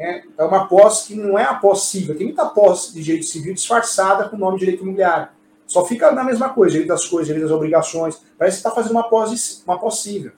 Né? 0.00 0.24
É 0.38 0.44
uma 0.44 0.66
pós 0.66 1.02
que 1.02 1.14
não 1.14 1.38
é 1.38 1.44
a 1.44 1.54
pós 1.54 1.82
civil, 1.82 2.16
tem 2.16 2.28
muita 2.28 2.46
pós 2.46 2.90
de 2.94 3.02
direito 3.02 3.26
civil 3.26 3.52
disfarçada 3.52 4.30
com 4.30 4.36
o 4.36 4.38
nome 4.38 4.54
de 4.54 4.60
direito 4.60 4.82
imobiliário. 4.82 5.28
Só 5.66 5.84
fica 5.84 6.10
na 6.10 6.24
mesma 6.24 6.48
coisa, 6.48 6.72
direito 6.72 6.88
das 6.88 7.04
coisas, 7.04 7.26
direito 7.26 7.44
das 7.44 7.54
obrigações. 7.54 8.18
Parece 8.38 8.56
que 8.56 8.66
está 8.66 8.70
fazendo 8.70 8.92
uma 8.92 9.08
pós, 9.08 9.62
uma 9.66 9.78
possível. 9.78 10.32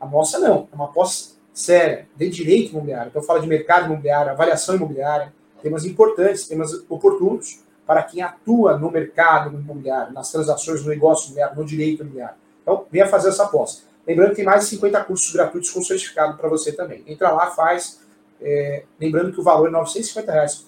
A 0.00 0.06
nossa 0.06 0.38
não, 0.38 0.68
é 0.72 0.74
uma 0.74 0.92
pós 0.92 1.36
séria, 1.52 2.06
de 2.16 2.30
direito 2.30 2.70
imobiliário. 2.70 3.08
Então 3.08 3.20
fala 3.20 3.40
de 3.40 3.48
mercado 3.48 3.86
imobiliário, 3.86 4.30
avaliação 4.30 4.76
imobiliária, 4.76 5.34
temas 5.60 5.84
importantes, 5.84 6.46
temas 6.46 6.72
oportunos 6.88 7.60
para 7.84 8.04
quem 8.04 8.22
atua 8.22 8.78
no 8.78 8.90
mercado 8.90 9.58
imobiliário, 9.58 10.12
nas 10.12 10.30
transações, 10.30 10.82
no 10.84 10.90
negócio 10.90 11.26
imobiliário, 11.26 11.56
no 11.56 11.64
direito 11.64 12.02
imobiliário. 12.02 12.36
Então, 12.62 12.86
venha 12.90 13.08
fazer 13.08 13.30
essa 13.30 13.48
pós. 13.48 13.84
Lembrando 14.06 14.30
que 14.30 14.36
tem 14.36 14.44
mais 14.44 14.64
de 14.64 14.70
50 14.70 15.04
cursos 15.04 15.32
gratuitos 15.32 15.70
com 15.70 15.82
certificado 15.82 16.36
para 16.36 16.48
você 16.48 16.70
também. 16.70 17.02
Entra 17.06 17.32
lá, 17.32 17.50
faz. 17.50 18.00
É, 18.40 18.84
lembrando 19.00 19.32
que 19.32 19.40
o 19.40 19.42
valor 19.42 19.68
é 19.68 19.70
950 19.70 20.32
reais. 20.32 20.66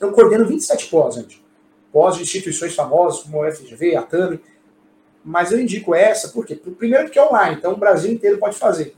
Eu 0.00 0.12
coordeno 0.12 0.46
27 0.46 0.88
pós, 0.88 1.14
gente. 1.14 1.42
Pós 1.92 2.16
de 2.16 2.22
instituições 2.22 2.74
famosas, 2.74 3.22
como 3.22 3.42
o 3.42 3.52
FGV, 3.52 3.96
a 3.96 4.02
TAMI. 4.02 4.40
Mas 5.24 5.52
eu 5.52 5.60
indico 5.60 5.94
essa, 5.94 6.28
por 6.28 6.44
quê? 6.44 6.54
Primeiro 6.54 7.04
porque 7.04 7.18
é 7.18 7.24
online, 7.24 7.56
então 7.56 7.72
o 7.72 7.76
Brasil 7.76 8.10
inteiro 8.10 8.38
pode 8.38 8.56
fazer. 8.56 8.96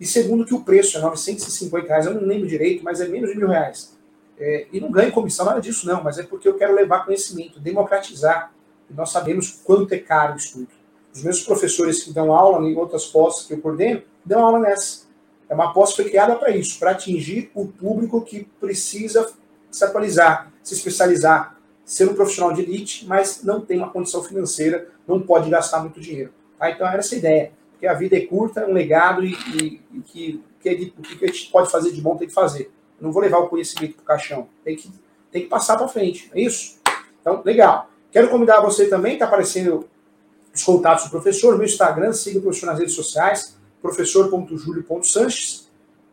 E 0.00 0.06
segundo 0.06 0.44
que 0.44 0.54
o 0.54 0.64
preço 0.64 0.96
é 0.96 1.00
950 1.00 1.86
reais, 1.86 2.06
eu 2.06 2.14
não 2.14 2.26
lembro 2.26 2.48
direito, 2.48 2.82
mas 2.82 3.00
é 3.00 3.06
menos 3.06 3.30
de 3.30 3.36
mil 3.36 3.48
reais. 3.48 3.96
É, 4.38 4.66
e 4.72 4.80
não 4.80 4.90
ganho 4.90 5.12
comissão, 5.12 5.44
nada 5.46 5.60
disso 5.60 5.86
não, 5.86 6.02
mas 6.02 6.18
é 6.18 6.22
porque 6.22 6.48
eu 6.48 6.54
quero 6.54 6.74
levar 6.74 7.04
conhecimento, 7.04 7.60
democratizar. 7.60 8.52
E 8.90 8.94
nós 8.94 9.10
sabemos 9.10 9.60
quanto 9.62 9.92
é 9.92 9.98
caro 9.98 10.34
o 10.34 10.36
estudo. 10.36 10.68
Os 11.14 11.22
meus 11.22 11.42
professores 11.42 12.02
que 12.02 12.12
dão 12.12 12.34
aula 12.34 12.66
em 12.66 12.74
outras 12.74 13.06
postas 13.06 13.46
que 13.46 13.52
eu 13.52 13.60
coordeno, 13.60 14.02
dão 14.24 14.44
aula 14.44 14.58
nessa. 14.58 15.06
É 15.52 15.54
uma 15.54 15.70
que 15.70 15.96
foi 15.96 16.06
criada 16.06 16.34
para 16.34 16.50
isso, 16.50 16.78
para 16.78 16.92
atingir 16.92 17.50
o 17.54 17.66
público 17.66 18.22
que 18.22 18.44
precisa 18.58 19.30
se 19.70 19.84
atualizar, 19.84 20.50
se 20.62 20.72
especializar, 20.72 21.58
ser 21.84 22.08
um 22.08 22.14
profissional 22.14 22.54
de 22.54 22.62
elite, 22.62 23.04
mas 23.06 23.42
não 23.42 23.60
tem 23.60 23.76
uma 23.76 23.90
condição 23.90 24.22
financeira, 24.22 24.88
não 25.06 25.20
pode 25.20 25.50
gastar 25.50 25.80
muito 25.80 26.00
dinheiro. 26.00 26.32
Tá? 26.58 26.70
Então 26.70 26.88
era 26.88 27.00
essa 27.00 27.14
a 27.14 27.18
ideia. 27.18 27.52
Porque 27.70 27.86
a 27.86 27.92
vida 27.92 28.16
é 28.16 28.22
curta, 28.22 28.60
é 28.60 28.66
um 28.66 28.72
legado 28.72 29.22
e, 29.22 29.34
e, 29.34 29.82
e 29.92 30.00
que, 30.00 30.42
que, 30.58 30.68
é 30.70 30.72
o 30.72 31.02
que 31.02 31.22
a 31.22 31.28
gente 31.28 31.50
pode 31.50 31.70
fazer 31.70 31.92
de 31.92 32.00
bom 32.00 32.16
tem 32.16 32.28
que 32.28 32.32
fazer. 32.32 32.72
Eu 32.98 33.04
não 33.04 33.12
vou 33.12 33.20
levar 33.20 33.40
o 33.40 33.48
conhecimento 33.48 33.96
para 33.96 34.02
o 34.02 34.06
caixão. 34.06 34.48
Tem 34.64 34.74
que, 34.74 34.90
tem 35.30 35.42
que 35.42 35.48
passar 35.48 35.76
para 35.76 35.86
frente. 35.86 36.30
É 36.34 36.40
isso? 36.40 36.78
Então, 37.20 37.42
legal. 37.44 37.90
Quero 38.10 38.30
convidar 38.30 38.62
você 38.62 38.86
também, 38.88 39.14
está 39.14 39.26
aparecendo 39.26 39.86
os 40.54 40.62
contatos 40.62 41.04
do 41.04 41.10
professor, 41.10 41.58
meu 41.58 41.66
Instagram, 41.66 42.14
siga 42.14 42.38
o 42.38 42.42
professor 42.42 42.66
nas 42.68 42.78
redes 42.78 42.94
sociais, 42.94 43.60
professor.julio.sanches. 43.82 45.70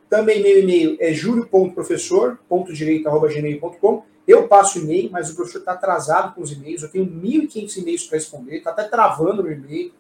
Também 0.10 0.42
meu 0.42 0.60
e-mail 0.60 0.98
é 1.00 1.14
julio.professor.direito.gmail.com. 1.14 4.04
Eu 4.28 4.48
passo 4.48 4.80
e-mail, 4.80 5.12
mas 5.12 5.30
o 5.32 5.36
professor 5.36 5.60
está 5.60 5.74
atrasado 5.74 6.34
com 6.36 6.42
os 6.42 6.52
e-mails. 6.52 6.84
Eu 6.84 6.90
tenho 6.90 7.06
1.500 7.06 7.78
e-mails 7.78 8.04
para 8.06 8.18
responder, 8.18 8.58
está 8.58 8.72
até 8.72 8.84
travando 8.84 9.44
no 9.44 9.52
e-mail. 9.52 9.94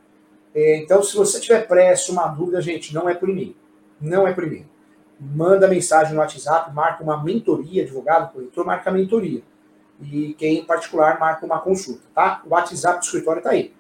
É, 0.53 0.75
então, 0.77 1.01
se 1.03 1.15
você 1.15 1.39
tiver 1.39 1.67
pressa, 1.67 2.12
uma 2.12 2.27
dúvida, 2.27 2.62
gente, 2.62 2.93
não 2.93 3.08
é 3.08 3.13
por 3.13 3.29
e-mail. 3.29 3.55
Não 4.01 4.27
é 4.27 4.34
por 4.34 4.43
e-mail. 4.43 4.65
Manda 5.19 5.67
mensagem 5.67 6.13
no 6.13 6.19
WhatsApp, 6.19 6.73
marca 6.73 7.03
uma 7.03 7.23
mentoria, 7.23 7.84
advogado, 7.84 8.32
corretor, 8.32 8.65
marca 8.65 8.89
a 8.89 8.93
mentoria. 8.93 9.43
E 10.01 10.34
quem 10.36 10.60
em 10.60 10.65
particular 10.65 11.19
marca 11.19 11.45
uma 11.45 11.60
consulta, 11.60 12.03
tá? 12.15 12.41
O 12.45 12.53
WhatsApp 12.53 12.99
do 12.99 13.05
escritório 13.05 13.39
está 13.39 13.49
aí. 13.51 13.73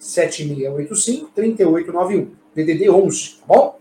97685-3891. 0.00 2.41
DDD 2.54 2.90
11, 2.90 3.36
tá 3.36 3.44
bom? 3.46 3.78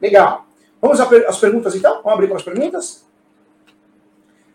Legal. 0.00 0.46
Vamos 0.80 1.00
às 1.00 1.38
perguntas 1.38 1.74
então? 1.74 2.02
Vamos 2.02 2.12
abrir 2.12 2.28
com 2.28 2.36
as 2.36 2.42
perguntas? 2.42 3.04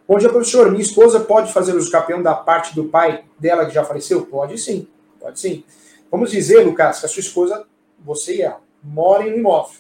Bom 0.08 0.18
dia, 0.18 0.30
professor. 0.30 0.70
Minha 0.72 0.84
esposa 0.84 1.20
pode 1.20 1.52
fazer 1.52 1.76
uso 1.76 1.92
campeão 1.92 2.22
da 2.22 2.34
parte 2.34 2.74
do 2.74 2.86
pai 2.86 3.26
dela 3.38 3.66
que 3.66 3.74
já 3.74 3.84
faleceu? 3.84 4.26
Pode 4.26 4.58
sim, 4.58 4.88
pode 5.20 5.40
sim. 5.40 5.64
Vamos 6.10 6.32
dizer, 6.32 6.66
Lucas, 6.66 7.02
que 7.02 7.06
a 7.06 7.10
sua 7.10 7.20
esposa, 7.20 7.66
você 8.00 8.38
e 8.38 8.42
ela, 8.42 8.62
moram 8.82 9.28
em 9.28 9.34
um 9.34 9.38
imóvel. 9.38 9.80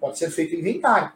Pode 0.00 0.18
ser 0.18 0.30
feito 0.30 0.54
inventário. 0.54 1.12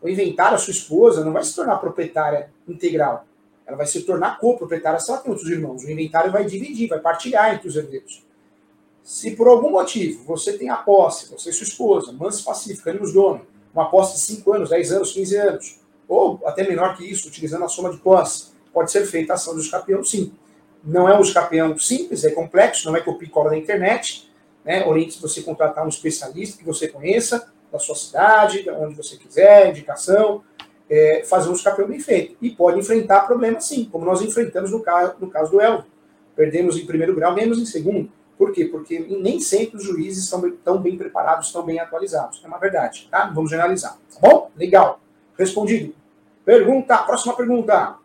O 0.00 0.08
inventário, 0.08 0.54
a 0.54 0.58
sua 0.58 0.70
esposa 0.70 1.24
não 1.24 1.32
vai 1.32 1.42
se 1.42 1.54
tornar 1.54 1.78
proprietária 1.78 2.50
integral. 2.68 3.26
Ela 3.66 3.76
vai 3.76 3.86
se 3.86 4.02
tornar 4.02 4.38
coproprietária 4.38 5.00
se 5.00 5.10
ela 5.10 5.20
tem 5.20 5.32
outros 5.32 5.50
irmãos. 5.50 5.82
O 5.82 5.90
inventário 5.90 6.30
vai 6.30 6.44
dividir, 6.44 6.88
vai 6.88 7.00
partilhar 7.00 7.54
entre 7.54 7.68
os 7.68 7.76
herdeiros. 7.76 8.24
Se 9.08 9.30
por 9.30 9.48
algum 9.48 9.70
motivo 9.70 10.22
você 10.24 10.52
tem 10.52 10.68
a 10.68 10.76
posse, 10.76 11.30
você 11.30 11.48
e 11.48 11.52
sua 11.54 11.64
esposa, 11.64 12.12
manso 12.12 12.44
pacífica, 12.44 12.92
nos 12.92 13.14
dono, 13.14 13.40
uma 13.72 13.88
posse 13.88 14.16
de 14.16 14.36
5 14.36 14.52
anos, 14.52 14.68
10 14.68 14.92
anos, 14.92 15.12
15 15.12 15.36
anos, 15.36 15.80
ou 16.06 16.38
até 16.44 16.68
menor 16.68 16.94
que 16.94 17.10
isso, 17.10 17.26
utilizando 17.26 17.64
a 17.64 17.68
soma 17.68 17.90
de 17.90 17.96
posse, 17.96 18.48
pode 18.70 18.92
ser 18.92 19.06
feita 19.06 19.32
a 19.32 19.36
ação 19.36 19.54
de 19.54 19.62
escapeão, 19.62 20.04
sim. 20.04 20.34
Não 20.84 21.08
é 21.08 21.18
um 21.18 21.22
escapeão 21.22 21.78
simples, 21.78 22.22
é 22.22 22.32
complexo, 22.32 22.86
não 22.86 22.94
é 22.94 23.00
copia 23.00 23.26
e 23.26 23.30
cola 23.30 23.48
na 23.48 23.56
internet. 23.56 24.30
Né? 24.62 24.86
Oriente 24.86 25.18
você 25.22 25.40
contratar 25.40 25.86
um 25.86 25.88
especialista 25.88 26.58
que 26.58 26.64
você 26.66 26.86
conheça, 26.86 27.50
da 27.72 27.78
sua 27.78 27.94
cidade, 27.94 28.68
onde 28.68 28.94
você 28.94 29.16
quiser, 29.16 29.70
indicação, 29.70 30.44
é, 30.90 31.22
fazer 31.24 31.48
um 31.48 31.54
escapeão 31.54 31.88
bem 31.88 31.98
feito. 31.98 32.36
E 32.42 32.50
pode 32.50 32.78
enfrentar 32.78 33.20
problemas 33.20 33.64
sim, 33.64 33.86
como 33.90 34.04
nós 34.04 34.20
enfrentamos 34.20 34.70
no 34.70 34.82
caso, 34.82 35.14
no 35.18 35.30
caso 35.30 35.52
do 35.52 35.62
Elvio. 35.62 35.86
Perdemos 36.36 36.76
em 36.76 36.84
primeiro 36.84 37.14
grau, 37.14 37.34
menos 37.34 37.58
em 37.58 37.64
segundo. 37.64 38.17
Por 38.38 38.52
quê? 38.52 38.66
Porque 38.66 39.00
nem 39.00 39.40
sempre 39.40 39.78
os 39.78 39.84
juízes 39.84 40.24
estão 40.24 40.48
tão 40.64 40.80
bem 40.80 40.96
preparados, 40.96 41.48
estão 41.48 41.64
bem 41.64 41.80
atualizados. 41.80 42.40
É 42.44 42.46
uma 42.46 42.58
verdade, 42.58 43.08
tá? 43.10 43.26
Vamos 43.34 43.50
generalizar. 43.50 43.98
Tá 44.14 44.20
bom? 44.28 44.50
Legal. 44.56 45.00
Respondido. 45.36 45.92
Pergunta, 46.44 46.96
próxima 46.98 47.34
pergunta. 47.34 47.96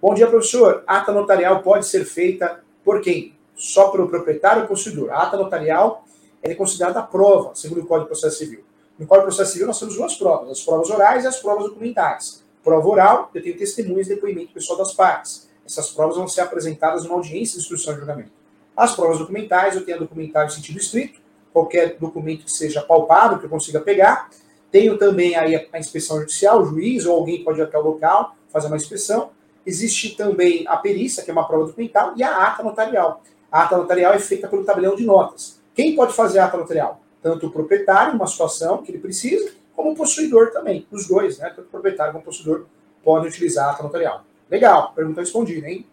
Bom 0.00 0.14
dia, 0.14 0.26
professor. 0.26 0.82
Ata 0.86 1.12
notarial 1.12 1.62
pode 1.62 1.86
ser 1.86 2.04
feita 2.06 2.60
por 2.82 3.02
quem? 3.02 3.36
Só 3.54 3.88
pelo 3.88 4.08
proprietário 4.08 4.62
ou 4.62 4.68
possuidor? 4.68 5.10
A 5.10 5.24
ata 5.24 5.36
notarial 5.36 6.04
é 6.42 6.54
considerada 6.54 7.02
prova, 7.02 7.54
segundo 7.54 7.82
o 7.82 7.86
Código 7.86 8.04
de 8.04 8.08
Processo 8.08 8.38
Civil. 8.38 8.64
No 8.98 9.06
Código 9.06 9.28
de 9.28 9.34
Processo 9.34 9.52
Civil 9.52 9.66
nós 9.66 9.78
temos 9.78 9.96
duas 9.96 10.14
provas, 10.14 10.50
as 10.50 10.62
provas 10.62 10.88
orais 10.88 11.24
e 11.24 11.26
as 11.26 11.38
provas 11.38 11.64
documentais. 11.64 12.42
Prova 12.64 12.88
oral, 12.88 13.30
eu 13.34 13.42
tenho 13.42 13.56
testemunhas 13.56 14.08
depoimento 14.08 14.52
pessoal 14.52 14.78
das 14.78 14.94
partes. 14.94 15.48
Essas 15.64 15.90
provas 15.90 16.16
vão 16.16 16.26
ser 16.26 16.40
apresentadas 16.40 17.04
numa 17.04 17.16
audiência 17.16 17.54
de 17.54 17.60
instrução 17.60 17.94
de 17.94 18.00
julgamento. 18.00 18.35
As 18.76 18.94
provas 18.94 19.18
documentais, 19.18 19.74
eu 19.74 19.84
tenho 19.84 19.96
a 19.96 20.00
documentário 20.00 20.48
em 20.48 20.54
sentido 20.54 20.78
estrito, 20.78 21.18
qualquer 21.52 21.96
documento 21.98 22.44
que 22.44 22.52
seja 22.52 22.82
palpável, 22.82 23.38
que 23.38 23.46
eu 23.46 23.50
consiga 23.50 23.80
pegar. 23.80 24.28
Tenho 24.70 24.98
também 24.98 25.34
aí 25.34 25.68
a 25.72 25.78
inspeção 25.78 26.20
judicial, 26.20 26.60
o 26.60 26.66
juiz 26.66 27.06
ou 27.06 27.16
alguém 27.16 27.42
pode 27.42 27.58
ir 27.58 27.62
até 27.62 27.78
o 27.78 27.82
local, 27.82 28.36
fazer 28.50 28.66
uma 28.66 28.76
inspeção. 28.76 29.30
Existe 29.64 30.14
também 30.14 30.64
a 30.68 30.76
perícia, 30.76 31.22
que 31.24 31.30
é 31.30 31.32
uma 31.32 31.46
prova 31.48 31.66
documental, 31.66 32.12
e 32.16 32.22
a 32.22 32.36
ata 32.36 32.62
notarial. 32.62 33.22
A 33.50 33.62
ata 33.62 33.78
notarial 33.78 34.12
é 34.12 34.18
feita 34.18 34.46
pelo 34.46 34.64
tabelião 34.64 34.94
de 34.94 35.04
notas. 35.04 35.58
Quem 35.74 35.96
pode 35.96 36.12
fazer 36.12 36.40
a 36.40 36.44
ata 36.44 36.58
notarial? 36.58 37.00
Tanto 37.22 37.46
o 37.46 37.50
proprietário, 37.50 38.14
uma 38.14 38.26
situação 38.26 38.82
que 38.82 38.90
ele 38.90 38.98
precisa, 38.98 39.50
como 39.74 39.92
o 39.92 39.94
possuidor 39.96 40.50
também. 40.50 40.86
Os 40.90 41.08
dois, 41.08 41.38
né? 41.38 41.48
Tanto 41.48 41.68
o 41.68 41.70
proprietário 41.70 42.12
como 42.12 42.22
o 42.22 42.24
possuidor 42.26 42.66
podem 43.02 43.28
utilizar 43.28 43.68
a 43.68 43.70
ata 43.72 43.82
notarial. 43.82 44.24
Legal, 44.50 44.92
pergunta 44.94 45.20
respondida, 45.20 45.66
hein? 45.66 45.86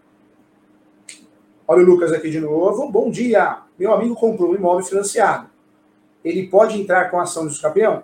Olha 1.73 1.81
o 1.81 1.85
Lucas 1.87 2.13
aqui 2.13 2.29
de 2.29 2.39
novo. 2.39 2.87
Bom 2.91 3.09
dia. 3.09 3.63
Meu 3.79 3.91
amigo 3.91 4.13
comprou 4.13 4.51
um 4.51 4.55
imóvel 4.55 4.85
financiado. 4.85 5.49
Ele 6.23 6.45
pode 6.45 6.79
entrar 6.79 7.09
com 7.09 7.19
a 7.19 7.23
ação 7.23 7.47
de 7.47 7.53
escapeão? 7.53 8.03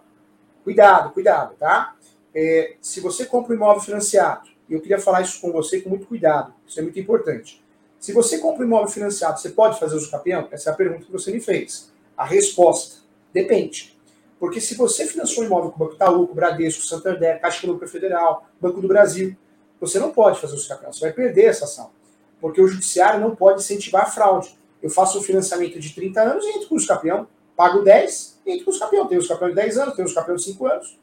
Cuidado, 0.64 1.14
cuidado, 1.14 1.54
tá? 1.54 1.96
É, 2.34 2.78
se 2.82 3.00
você 3.00 3.28
compra 3.28 3.54
um 3.54 3.56
imóvel 3.56 3.80
financiado, 3.80 4.50
e 4.68 4.74
eu 4.74 4.82
queria 4.82 4.98
falar 4.98 5.22
isso 5.22 5.40
com 5.40 5.52
você 5.52 5.82
com 5.82 5.90
muito 5.92 6.08
cuidado, 6.08 6.52
isso 6.66 6.80
é 6.80 6.82
muito 6.82 7.00
importante. 7.00 7.64
Se 8.00 8.12
você 8.12 8.40
compra 8.40 8.64
um 8.64 8.66
imóvel 8.66 8.88
financiado, 8.88 9.40
você 9.40 9.50
pode 9.50 9.80
fazer 9.80 9.94
o 9.94 10.00
escapeão? 10.00 10.48
Essa 10.50 10.72
é 10.72 10.74
a 10.74 10.76
pergunta 10.76 11.06
que 11.06 11.12
você 11.12 11.32
me 11.32 11.40
fez. 11.40 11.92
A 12.18 12.26
resposta, 12.26 13.04
depende. 13.32 13.96
Porque 14.40 14.60
se 14.60 14.74
você 14.74 15.06
financiou 15.06 15.44
um 15.44 15.46
imóvel 15.46 15.70
com 15.70 15.76
o 15.76 15.80
Banco 15.86 15.94
Itaú, 15.94 16.26
com 16.26 16.34
o 16.34 16.36
Bradesco, 16.36 16.84
Santander, 16.84 17.40
Caixa 17.40 17.60
Econômica 17.60 17.88
Federal, 17.88 18.48
Banco 18.60 18.82
do 18.82 18.88
Brasil, 18.88 19.38
você 19.80 20.00
não 20.00 20.10
pode 20.10 20.42
fazer 20.42 20.56
o 20.56 20.58
escapeão, 20.58 20.92
você 20.92 21.02
vai 21.02 21.14
perder 21.14 21.44
essa 21.44 21.66
ação 21.66 21.99
porque 22.40 22.62
o 22.62 22.68
judiciário 22.68 23.20
não 23.20 23.36
pode 23.36 23.62
incentivar 23.62 24.04
a 24.04 24.06
fraude. 24.06 24.58
Eu 24.82 24.90
faço 24.90 25.20
um 25.20 25.22
financiamento 25.22 25.80
de 25.80 25.94
30 25.94 26.22
anos 26.22 26.46
e 26.46 26.50
entro 26.50 26.70
com 26.70 26.76
os 26.76 26.86
campeão, 26.86 27.28
pago 27.56 27.82
10 27.82 28.42
e 28.46 28.52
entro 28.52 28.66
com 28.66 28.72
os 28.72 28.80
campeão. 28.80 29.08
Tenho 29.08 29.22
os 29.22 29.28
campeões 29.28 29.54
de 29.54 29.62
10 29.62 29.78
anos, 29.78 29.96
tenho 29.96 30.08
os 30.08 30.14
campeões 30.14 30.42
de 30.42 30.52
5 30.52 30.66
anos. 30.66 31.00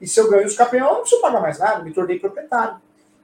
E 0.00 0.06
se 0.06 0.20
eu 0.20 0.30
ganho 0.30 0.46
os 0.46 0.56
campeões, 0.56 0.86
eu 0.86 0.94
não 0.94 1.00
preciso 1.00 1.20
pagar 1.20 1.40
mais 1.40 1.58
nada, 1.58 1.82
me 1.82 1.92
tornei 1.92 2.18
proprietário. 2.18 2.80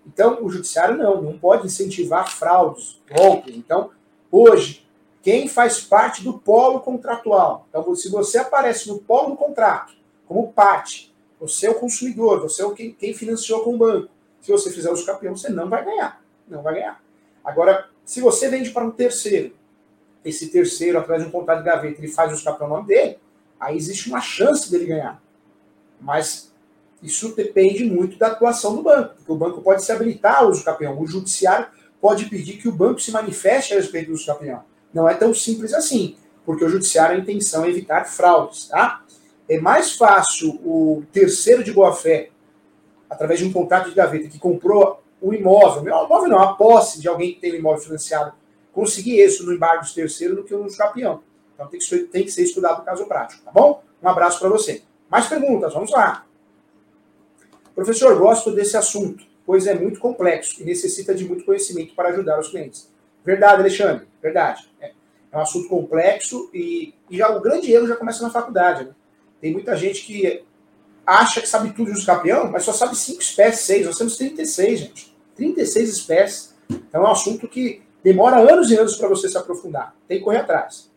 Então, 0.07 0.43
o 0.43 0.51
judiciário 0.51 0.97
não, 0.97 1.23
não 1.23 1.39
pode 1.39 1.67
incentivar 1.67 2.29
fraudes, 2.29 3.01
golpes. 3.11 3.55
Então, 3.55 3.91
hoje, 4.31 4.87
quem 5.23 5.47
faz 5.47 5.81
parte 5.81 6.25
do 6.25 6.39
polo 6.39 6.81
contratual, 6.81 7.67
então, 7.69 7.95
se 7.95 8.09
você 8.09 8.39
aparece 8.39 8.89
no 8.89 8.99
polo 8.99 9.31
do 9.31 9.37
contrato, 9.37 9.93
como 10.27 10.53
parte, 10.53 11.15
você 11.39 11.67
é 11.67 11.71
o 11.71 11.75
consumidor, 11.75 12.41
você 12.41 12.63
é 12.63 12.67
o 12.67 12.73
quem, 12.73 12.93
quem 12.93 13.15
financiou 13.15 13.63
com 13.63 13.75
o 13.75 13.79
banco. 13.79 14.09
Se 14.41 14.51
você 14.51 14.71
fizer 14.71 14.91
os 14.91 15.05
campeões, 15.05 15.41
você 15.41 15.51
não 15.51 15.69
vai 15.69 15.85
ganhar. 15.85 16.21
Não 16.49 16.63
vai 16.63 16.75
ganhar. 16.75 17.01
Agora, 17.45 17.89
se 18.05 18.21
você 18.21 18.49
vende 18.49 18.71
para 18.71 18.85
um 18.85 18.91
terceiro, 18.91 19.55
esse 20.25 20.49
terceiro, 20.49 20.99
através 20.99 21.23
de 21.23 21.29
um 21.29 21.33
contrato 21.33 21.59
de 21.59 21.65
gaveta, 21.65 22.01
ele 22.01 22.09
faz 22.09 22.33
o 22.33 22.35
escape 22.35 22.63
ao 22.63 22.69
nome 22.69 22.87
dele, 22.87 23.19
aí 23.59 23.77
existe 23.77 24.09
uma 24.09 24.21
chance 24.21 24.71
dele 24.71 24.87
ganhar. 24.87 25.23
Mas 26.01 26.53
isso 27.03 27.35
depende 27.35 27.85
muito 27.85 28.17
da 28.17 28.29
atuação 28.29 28.77
do 28.77 28.83
banco, 28.83 29.17
porque 29.17 29.33
o 29.33 29.37
banco 29.37 29.61
pode 29.61 29.85
se 29.85 29.91
habilitar 29.91 30.39
ao 30.39 30.51
uso 30.51 30.65
campeão, 30.65 31.01
o 31.01 31.07
judiciário 31.07 31.67
pode 32.01 32.27
pedir 32.27 32.59
que 32.59 32.69
o 32.69 32.73
banco 32.73 33.01
se 33.01 33.11
manifeste 33.11 33.73
a 33.73 33.77
respeito 33.77 34.13
do 34.13 34.25
campeão. 34.25 34.63
Não 34.95 35.09
é 35.09 35.15
tão 35.15 35.35
simples 35.35 35.75
assim, 35.75 36.17
porque 36.45 36.65
o 36.65 36.69
judiciário 36.69 37.17
a 37.17 37.19
intenção 37.21 37.65
é 37.65 37.71
evitar 37.71 38.05
fraudes, 38.05 38.69
tá? 38.69 39.05
É 39.49 39.59
mais 39.59 39.93
fácil 39.93 40.61
o 40.65 41.03
terceiro 41.13 41.65
de 41.65 41.73
boa-fé, 41.73 42.31
através 43.11 43.41
de 43.41 43.47
um 43.47 43.53
contrato 43.53 43.89
de 43.89 43.95
gaveta, 43.95 44.29
que 44.29 44.39
comprou 44.39 45.02
o 45.23 45.33
imóvel, 45.33 45.85
o 45.85 46.05
imóvel 46.05 46.29
não, 46.29 46.41
a 46.41 46.55
posse 46.55 47.01
de 47.01 47.09
alguém 47.09 47.33
que 47.33 47.41
tem 47.41 47.53
o 47.53 47.57
imóvel 47.57 47.81
financiado, 47.81 48.33
conseguir 48.73 49.23
isso 49.23 49.47
no 49.47 49.53
embargo 49.53 49.83
dos 49.83 49.95
terceiros 49.95 50.37
do 50.37 50.45
que 50.45 50.53
no 50.53 50.77
campeão. 50.77 51.23
Então 51.55 51.69
tem 51.69 51.79
que, 51.79 51.99
tem 52.07 52.25
que 52.25 52.31
ser 52.31 52.43
estudado 52.43 52.81
o 52.83 52.85
caso 52.85 53.07
prático, 53.07 53.43
tá 53.45 53.53
bom? 53.53 53.83
Um 54.03 54.09
abraço 54.09 54.41
para 54.41 54.49
você. 54.49 54.83
Mais 55.09 55.29
perguntas, 55.29 55.73
vamos 55.73 55.91
lá. 55.93 56.27
Professor, 57.75 58.19
gosto 58.19 58.51
desse 58.51 58.77
assunto, 58.77 59.25
pois 59.47 59.67
é 59.67 59.75
muito 59.75 60.01
complexo 60.01 60.61
e 60.61 60.65
necessita 60.65 61.15
de 61.15 61.25
muito 61.25 61.45
conhecimento 61.45 61.95
para 61.95 62.09
ajudar 62.09 62.41
os 62.41 62.49
clientes. 62.49 62.91
Verdade, 63.25 63.61
Alexandre, 63.61 64.07
verdade. 64.21 64.69
É, 64.81 64.93
é 65.31 65.37
um 65.37 65.41
assunto 65.41 65.69
complexo 65.69 66.51
e, 66.53 66.95
e, 67.09 67.19
já 67.19 67.31
o 67.31 67.41
grande 67.41 67.73
erro 67.73 67.87
já 67.87 67.95
começa 67.95 68.23
na 68.23 68.31
faculdade. 68.31 68.85
Né? 68.85 68.95
Tem 69.41 69.53
muita 69.53 69.77
gente 69.77 70.05
que 70.05 70.45
acha 71.07 71.41
que 71.41 71.49
sabe 71.49 71.73
tudo 71.73 71.93
de 71.93 71.99
escapião, 71.99 72.51
mas 72.51 72.65
só 72.65 72.73
sabe 72.73 72.97
cinco 72.97 73.23
espécies, 73.23 73.61
seis. 73.61 73.87
Nós 73.87 73.97
temos 73.97 74.17
36, 74.17 74.81
gente. 74.81 75.12
36 75.37 75.89
espécies. 75.89 76.55
Então 76.71 77.05
é 77.05 77.09
um 77.09 77.13
assunto 77.13 77.49
que 77.49 77.83
demora 78.03 78.37
anos 78.37 78.71
e 78.71 78.77
anos 78.77 78.97
para 78.97 79.09
você 79.09 79.29
se 79.29 79.37
aprofundar. 79.37 79.95
Tem 80.09 80.19
que 80.19 80.25
correr 80.25 80.39
atrás. 80.39 80.91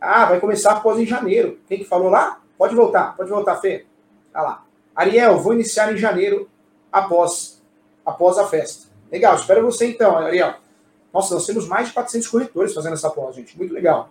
Ah, 0.00 0.26
vai 0.26 0.40
começar 0.40 0.72
após 0.72 0.98
em 0.98 1.06
janeiro. 1.06 1.60
Quem 1.68 1.78
que 1.78 1.84
falou 1.84 2.08
lá? 2.08 2.40
Pode 2.58 2.74
voltar, 2.74 3.16
pode 3.16 3.30
voltar, 3.30 3.56
Fê. 3.56 3.86
Tá 4.32 4.42
lá. 4.42 4.64
Ariel, 4.94 5.38
vou 5.38 5.54
iniciar 5.54 5.92
em 5.92 5.96
janeiro 5.96 6.48
após, 6.90 7.62
após 8.04 8.38
a 8.38 8.46
festa. 8.46 8.88
Legal, 9.10 9.34
espero 9.36 9.64
você 9.64 9.86
então, 9.86 10.16
Ariel. 10.18 10.54
Nossa, 11.12 11.34
nós 11.34 11.46
temos 11.46 11.68
mais 11.68 11.88
de 11.88 11.94
400 11.94 12.28
corretores 12.28 12.74
fazendo 12.74 12.94
essa 12.94 13.10
pós, 13.10 13.36
gente. 13.36 13.56
Muito 13.56 13.74
legal. 13.74 14.10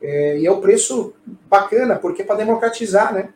É, 0.00 0.38
e 0.38 0.46
é 0.46 0.52
um 0.52 0.60
preço 0.60 1.14
bacana, 1.48 1.96
porque 1.96 2.22
é 2.22 2.24
para 2.24 2.36
democratizar, 2.36 3.12
né? 3.14 3.30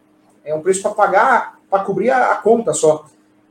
É 0.44 0.54
um 0.54 0.60
preço 0.60 0.82
para 0.82 0.90
pagar, 0.92 1.58
para 1.70 1.82
cobrir 1.84 2.10
a, 2.10 2.32
a, 2.32 2.36
conta 2.36 2.72
só. 2.74 3.06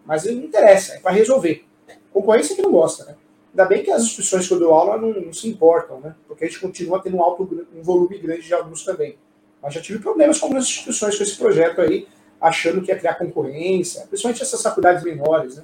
Mas 0.07 0.23
não 0.23 0.31
interessa, 0.31 0.93
é 0.93 0.99
para 0.99 1.11
resolver. 1.11 1.65
Concorrência 2.13 2.55
que 2.55 2.61
não 2.61 2.71
gosta, 2.71 3.03
né? 3.03 3.15
Ainda 3.51 3.65
bem 3.65 3.83
que 3.83 3.91
as 3.91 4.03
instituições 4.03 4.47
que 4.47 4.53
eu 4.53 4.59
dou 4.59 4.73
aula 4.73 4.97
não, 4.97 5.11
não, 5.13 5.33
se 5.33 5.49
importam, 5.49 5.99
né? 5.99 6.15
Porque 6.27 6.45
a 6.45 6.47
gente 6.47 6.61
continua 6.61 7.01
tendo 7.01 7.17
um, 7.17 7.21
alto, 7.21 7.67
um 7.75 7.83
volume 7.83 8.17
grande 8.17 8.43
de 8.43 8.53
alunos 8.53 8.85
também. 8.85 9.17
Mas 9.61 9.73
já 9.73 9.81
tive 9.81 9.99
problemas 9.99 10.39
com 10.39 10.45
algumas 10.45 10.63
instituições 10.63 11.17
com 11.17 11.23
esse 11.23 11.35
projeto 11.35 11.81
aí, 11.81 12.07
achando 12.39 12.81
que 12.81 12.89
ia 12.89 12.97
criar 12.97 13.15
concorrência, 13.15 14.05
principalmente 14.07 14.41
essas 14.41 14.61
faculdades 14.61 15.03
menores, 15.03 15.57
né? 15.57 15.63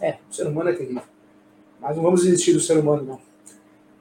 É, 0.00 0.16
o 0.28 0.34
ser 0.34 0.46
humano 0.46 0.70
é 0.70 0.72
terrível. 0.72 1.02
Mas 1.78 1.94
não 1.94 2.02
vamos 2.02 2.22
desistir 2.22 2.52
do 2.52 2.60
ser 2.60 2.76
humano, 2.76 3.04
não. 3.04 3.20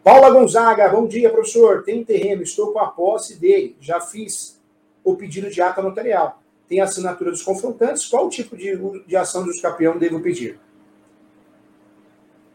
Paula 0.04 0.32
Gonzaga, 0.32 0.90
bom 0.90 1.06
dia, 1.06 1.30
professor. 1.30 1.84
Tem 1.84 2.00
um 2.00 2.04
terreno, 2.04 2.42
estou 2.42 2.74
com 2.74 2.80
a 2.80 2.88
posse 2.88 3.38
dele. 3.38 3.76
Já 3.80 4.02
fiz 4.02 4.60
o 5.04 5.16
pedido 5.16 5.50
de 5.50 5.62
ata 5.62 5.82
notarial. 5.82 6.42
Tem 6.70 6.80
a 6.80 6.84
assinatura 6.84 7.32
dos 7.32 7.42
confrontantes. 7.42 8.06
Qual 8.06 8.30
tipo 8.30 8.56
de, 8.56 8.78
de 9.06 9.18
ação 9.18 9.44
do 9.44 9.50
escapião 9.50 9.98
devo 9.98 10.22
pedir? 10.22 10.60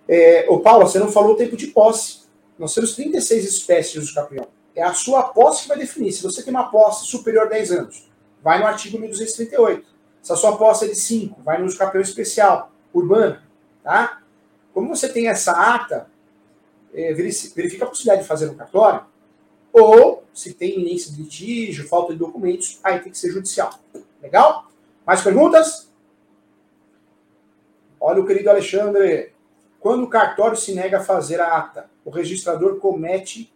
É, 0.09 0.47
ô, 0.49 0.61
Paula, 0.61 0.87
você 0.87 0.99
não 0.99 1.11
falou 1.11 1.33
o 1.33 1.37
tempo 1.37 1.57
de 1.57 1.67
posse. 1.67 2.21
Nós 2.59 2.73
temos 2.73 2.95
36 2.95 3.45
espécies 3.45 3.95
do 3.95 4.05
escapião. 4.05 4.47
É 4.75 4.83
a 4.83 4.95
sua 4.95 5.25
posse 5.25 5.63
que 5.63 5.69
vai 5.69 5.79
definir. 5.79 6.13
Se 6.13 6.23
você 6.23 6.43
tem 6.43 6.53
uma 6.53 6.71
posse 6.71 7.07
superior 7.07 7.47
a 7.47 7.51
10 7.51 7.73
anos, 7.73 8.11
vai 8.43 8.61
no 8.61 8.67
artigo 8.67 8.99
1238. 8.99 9.85
Se 10.23 10.33
a 10.33 10.37
sua 10.37 10.57
posse 10.57 10.85
é 10.87 10.89
de 10.89 10.95
5, 10.95 11.43
vai 11.43 11.61
no 11.61 11.67
escapião 11.67 12.01
especial, 12.01 12.73
urbano. 12.93 13.39
Tá? 13.83 14.23
Como 14.73 14.89
você 14.89 15.09
tem 15.09 15.29
essa 15.29 15.53
ata, 15.53 16.09
é, 16.95 17.13
verifica 17.13 17.85
a 17.85 17.89
possibilidade 17.89 18.23
de 18.23 18.29
fazer 18.29 18.47
no 18.47 18.55
cartório, 18.55 19.05
ou 19.73 20.24
se 20.35 20.53
tem 20.53 20.75
iminência 20.75 21.13
de 21.13 21.23
litígio, 21.23 21.89
falta 21.89 22.13
de 22.13 22.19
documentos, 22.19 22.81
aí 22.83 22.99
tem 22.99 23.13
que 23.13 23.19
ser 23.19 23.31
judicial. 23.31 23.73
Legal? 24.21 24.71
Mais 25.07 25.23
perguntas? 25.23 25.91
Olha 28.01 28.21
o 28.21 28.27
querido 28.27 28.51
Alexandre. 28.51 29.33
Quando 29.81 30.05
o 30.05 30.09
cartório 30.09 30.57
se 30.57 30.75
nega 30.75 30.99
a 30.99 31.05
fazer 31.05 31.41
a 31.41 31.57
ata, 31.57 31.89
o 32.05 32.11
registrador 32.11 32.79
comete, 32.79 33.53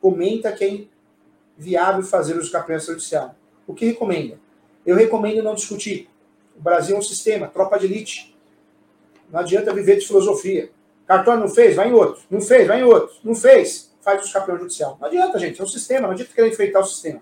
comenta 0.00 0.50
que 0.52 0.64
é 0.64 0.96
viável 1.56 2.02
fazer 2.02 2.36
o 2.36 2.40
escapamento 2.40 2.86
judicial. 2.86 3.34
O 3.66 3.74
que 3.74 3.86
recomenda? 3.86 4.38
Eu 4.84 4.96
recomendo 4.96 5.42
não 5.42 5.54
discutir. 5.54 6.08
O 6.56 6.62
Brasil 6.62 6.96
é 6.96 6.98
um 6.98 7.02
sistema, 7.02 7.48
tropa 7.48 7.78
de 7.78 7.86
elite. 7.86 8.36
Não 9.30 9.40
adianta 9.40 9.74
viver 9.74 9.96
de 9.96 10.06
filosofia. 10.06 10.70
Cartório 11.06 11.40
não 11.40 11.48
fez, 11.48 11.76
vai 11.76 11.88
em 11.88 11.92
outro. 11.92 12.22
Não 12.30 12.40
fez, 12.40 12.66
vai 12.66 12.80
em 12.80 12.84
outro. 12.84 13.16
Não 13.22 13.34
fez, 13.34 13.85
faz 14.06 14.22
o 14.22 14.24
escapeão 14.24 14.56
judicial. 14.56 14.96
Não 15.00 15.08
adianta, 15.08 15.36
gente. 15.36 15.60
É 15.60 15.64
um 15.64 15.66
sistema, 15.66 16.02
não 16.02 16.12
adianta 16.12 16.32
querer 16.32 16.48
enfeitar 16.48 16.80
o 16.80 16.86
sistema. 16.86 17.20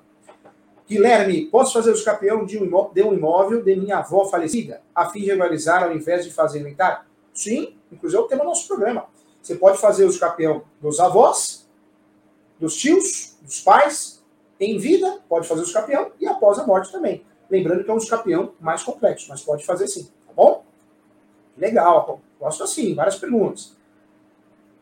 Guilherme, 0.87 1.47
posso 1.47 1.73
fazer 1.73 1.91
o 1.91 1.95
escapeão 1.95 2.45
de 2.45 2.59
um, 2.59 2.65
imóvel, 2.65 2.93
de 2.93 3.03
um 3.03 3.15
imóvel 3.15 3.63
de 3.63 3.75
minha 3.75 3.97
avó 3.97 4.27
falecida, 4.27 4.83
a 4.95 5.09
fim 5.09 5.21
de 5.21 5.29
regularizar 5.29 5.83
ao 5.83 5.97
invés 5.97 6.27
de 6.27 6.31
fazer 6.31 6.61
inventário? 6.61 7.07
Sim, 7.33 7.75
inclusive 7.91 8.21
é 8.21 8.23
o 8.23 8.29
tema 8.29 8.45
do 8.45 8.51
nosso 8.51 8.69
programa. 8.69 9.07
Você 9.43 9.55
pode 9.55 9.79
fazer 9.79 10.05
o 10.05 10.11
escapeão 10.11 10.63
dos 10.79 11.01
avós, 11.01 11.67
dos 12.61 12.77
tios, 12.77 13.39
dos 13.41 13.63
pais, 13.63 14.23
em 14.61 14.77
vida, 14.77 15.21
pode 15.27 15.49
fazer 15.49 15.63
o 15.63 15.65
escapeão, 15.65 16.13
e 16.21 16.27
após 16.27 16.59
a 16.59 16.67
morte 16.67 16.93
também. 16.93 17.25
Lembrando 17.49 17.83
que 17.83 17.91
é 17.91 17.95
um 17.95 17.99
escapeão 17.99 18.53
mais 18.61 18.83
complexo, 18.83 19.27
mas 19.31 19.41
pode 19.41 19.65
fazer 19.65 19.89
sim, 19.89 20.05
tá 20.27 20.35
bom? 20.37 20.63
Legal, 21.57 22.21
gosto 22.39 22.63
assim, 22.63 22.95
várias 22.95 23.17
perguntas. 23.17 23.75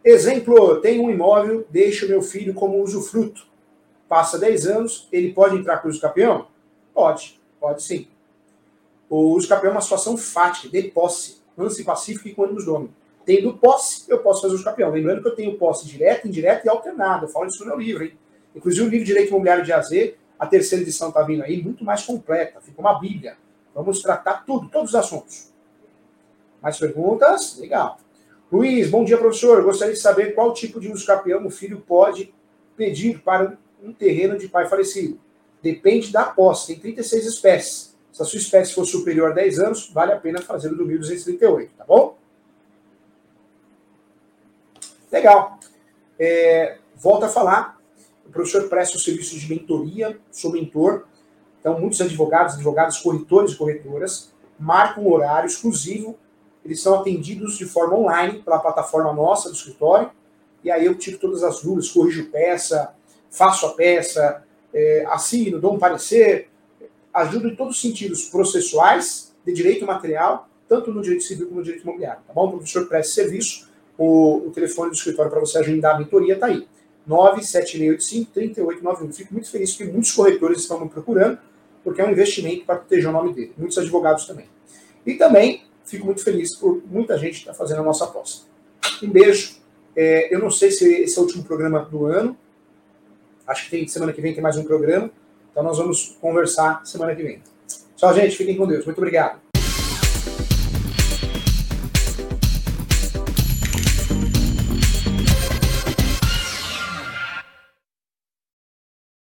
Exemplo, 0.05 0.81
tenho 0.81 1.05
um 1.05 1.11
imóvel, 1.11 1.65
deixo 1.71 2.09
meu 2.09 2.23
filho 2.23 2.55
como 2.55 2.83
usufruto. 2.83 3.47
Passa 4.09 4.39
10 4.39 4.67
anos, 4.67 5.09
ele 5.13 5.33
pode 5.33 5.57
entrar 5.57 5.79
com 5.79 5.89
o 5.89 5.91
escapeão? 5.91 6.49
Pode, 6.93 7.41
pode 7.61 7.83
sim. 7.83 8.09
O 9.09 9.39
escapeão 9.39 9.71
é 9.71 9.75
uma 9.75 9.81
situação 9.81 10.17
fática, 10.17 10.69
de 10.69 10.89
posse 10.89 11.43
lance 11.57 11.85
pacífico 11.85 12.29
e 12.29 12.35
quando 12.35 12.55
nos 12.55 12.65
domina. 12.65 12.91
Tendo 13.25 13.57
posse, 13.57 14.05
eu 14.09 14.19
posso 14.19 14.43
fazer 14.43 14.55
o 14.55 14.59
escapião. 14.59 14.91
Lembrando 14.91 15.23
que 15.23 15.29
eu 15.29 15.37
tenho 15.37 15.57
posse 15.57 15.87
direta, 15.87 16.27
indireta 16.27 16.67
e 16.67 16.69
alternada. 16.69 17.27
Eu 17.27 17.29
falo 17.29 17.47
isso 17.47 17.61
no 17.61 17.71
meu 17.71 17.79
livro, 17.79 18.05
hein? 18.05 18.19
Inclusive 18.55 18.87
o 18.87 18.91
livro 18.91 19.07
Direito 19.07 19.29
Imobiliário 19.29 19.65
de 19.65 19.73
AZ, 19.73 19.91
a 20.39 20.47
terceira 20.47 20.83
edição 20.83 21.09
está 21.09 21.23
vindo 21.23 21.43
aí, 21.43 21.63
muito 21.63 21.85
mais 21.85 22.05
completa. 22.05 22.61
Fica 22.61 22.81
uma 22.81 22.99
bíblia. 22.99 23.37
Vamos 23.75 24.03
tratar 24.03 24.45
tudo, 24.45 24.69
todos 24.69 24.91
os 24.91 24.95
assuntos. 24.95 25.53
Mais 26.61 26.79
perguntas? 26.79 27.59
Legal. 27.59 27.99
Luiz, 28.53 28.91
bom 28.91 29.03
dia, 29.03 29.17
professor. 29.17 29.65
Gostaria 29.65 29.95
de 29.95 29.99
saber 29.99 30.35
qual 30.35 30.53
tipo 30.53 30.79
de 30.79 30.93
escapião 30.93 31.47
o 31.47 31.51
filho 31.51 31.81
pode 31.81 32.35
pedir 32.77 33.23
para 33.23 33.57
um 33.83 33.95
terreno 33.95 34.37
de 34.37 34.47
pai 34.47 34.69
falecido. 34.69 35.19
Depende 35.63 36.13
da 36.13 36.25
posse, 36.25 36.67
tem 36.67 36.79
36 36.79 37.25
espécies. 37.25 37.97
Se 38.13 38.21
a 38.21 38.27
sua 38.27 38.39
espécie 38.39 38.75
for 38.75 38.85
superior 38.85 39.31
a 39.31 39.35
10 39.35 39.59
anos, 39.59 39.91
vale 39.91 40.13
a 40.13 40.21
pena 40.21 40.43
fazer 40.43 40.71
o 40.71 40.77
do 40.77 40.85
1238, 40.85 41.73
tá 41.79 41.85
bom? 41.87 42.19
Legal. 45.11 45.59
É, 46.19 46.77
volto 46.95 47.25
a 47.25 47.31
falar. 47.31 47.81
O 48.27 48.31
professor 48.31 48.69
presta 48.69 48.99
o 48.99 49.01
serviço 49.01 49.39
de 49.39 49.49
mentoria, 49.49 50.21
sou 50.31 50.53
mentor. 50.53 51.07
Então, 51.59 51.81
muitos 51.81 52.03
advogados, 52.03 52.57
advogados, 52.57 52.99
corretores 52.99 53.53
e 53.53 53.57
corretoras 53.57 54.31
marcam 54.59 55.05
um 55.05 55.11
horário 55.11 55.47
exclusivo. 55.47 56.19
Eles 56.65 56.81
são 56.81 56.95
atendidos 56.95 57.59
de 57.59 57.65
forma 57.65 57.97
online 57.97 58.43
pela 58.43 58.59
plataforma 58.59 59.13
nossa 59.13 59.49
do 59.49 59.55
escritório. 59.55 60.11
E 60.63 60.71
aí 60.71 60.87
eu 60.87 60.95
tiro 60.95 61.19
todas 61.19 61.43
as 61.43 61.61
dúvidas, 61.61 61.91
corrijo 61.91 62.31
peça, 62.31 62.95
faço 63.31 63.67
a 63.67 63.71
peça, 63.71 64.45
é, 64.73 65.05
assino, 65.09 65.61
dou 65.61 65.75
um 65.75 65.79
parecer, 65.79 66.49
ajuda 67.13 67.49
em 67.49 67.57
todos 67.57 67.77
os 67.77 67.83
sentidos 67.83 68.27
processuais, 68.27 69.35
de 69.45 69.53
direito 69.53 69.85
material, 69.85 70.49
tanto 70.69 70.93
no 70.93 71.03
direito 71.03 71.25
civil 71.25 71.49
como 71.49 71.59
no 71.59 71.65
direito 71.65 71.83
imobiliário. 71.83 72.23
Tá 72.27 72.33
bom? 72.33 72.47
O 72.47 72.53
professor 72.53 72.87
presta 72.87 73.15
serviço, 73.15 73.69
o, 73.99 74.47
o 74.47 74.51
telefone 74.51 74.91
do 74.91 74.95
escritório 74.95 75.31
para 75.31 75.41
você 75.41 75.59
agendar 75.59 75.97
a 75.97 75.99
mentoria 75.99 76.35
está 76.35 76.47
aí. 76.47 76.67
97685-3891. 77.09 79.13
Fico 79.13 79.35
muito 79.35 79.51
feliz 79.51 79.75
que 79.75 79.85
muitos 79.85 80.13
corretores 80.13 80.61
estão 80.61 80.79
me 80.81 80.89
procurando, 80.89 81.39
porque 81.83 82.01
é 82.01 82.07
um 82.07 82.13
investimento 82.13 82.65
para 82.65 82.77
proteger 82.77 83.09
o 83.09 83.13
nome 83.13 83.35
dele. 83.35 83.53
Muitos 83.59 83.77
advogados 83.77 84.25
também. 84.27 84.47
E 85.05 85.15
também 85.15 85.65
fico 85.85 86.07
muito 86.07 86.23
feliz 86.23 86.57
por 86.57 86.83
muita 86.87 87.19
gente 87.19 87.39
estar 87.39 87.53
tá 87.53 87.59
fazendo 87.59 87.81
a 87.81 87.85
nossa 87.85 88.05
aposta. 88.05 88.47
Um 89.03 89.11
beijo. 89.11 89.57
É, 89.95 90.35
eu 90.35 90.39
não 90.39 90.51
sei 90.51 90.71
se 90.71 90.87
esse 91.03 91.19
é 91.19 91.21
o 91.21 91.25
último 91.25 91.45
programa 91.45 91.81
do 91.81 92.07
ano. 92.07 92.37
Acho 93.47 93.65
que 93.65 93.71
tem 93.71 93.87
semana 93.87 94.13
que 94.13 94.21
vem 94.21 94.33
tem 94.33 94.43
mais 94.43 94.57
um 94.57 94.65
programa. 94.65 95.11
Então 95.51 95.63
nós 95.63 95.79
vamos 95.79 96.17
conversar 96.21 96.85
semana 96.87 97.15
que 97.15 97.23
vem. 97.23 97.43
Tchau, 97.97 98.15
gente. 98.15 98.37
Fiquem 98.37 98.57
com 98.57 98.67
Deus. 98.67 98.85
Muito 98.85 98.99
obrigado. 98.99 99.52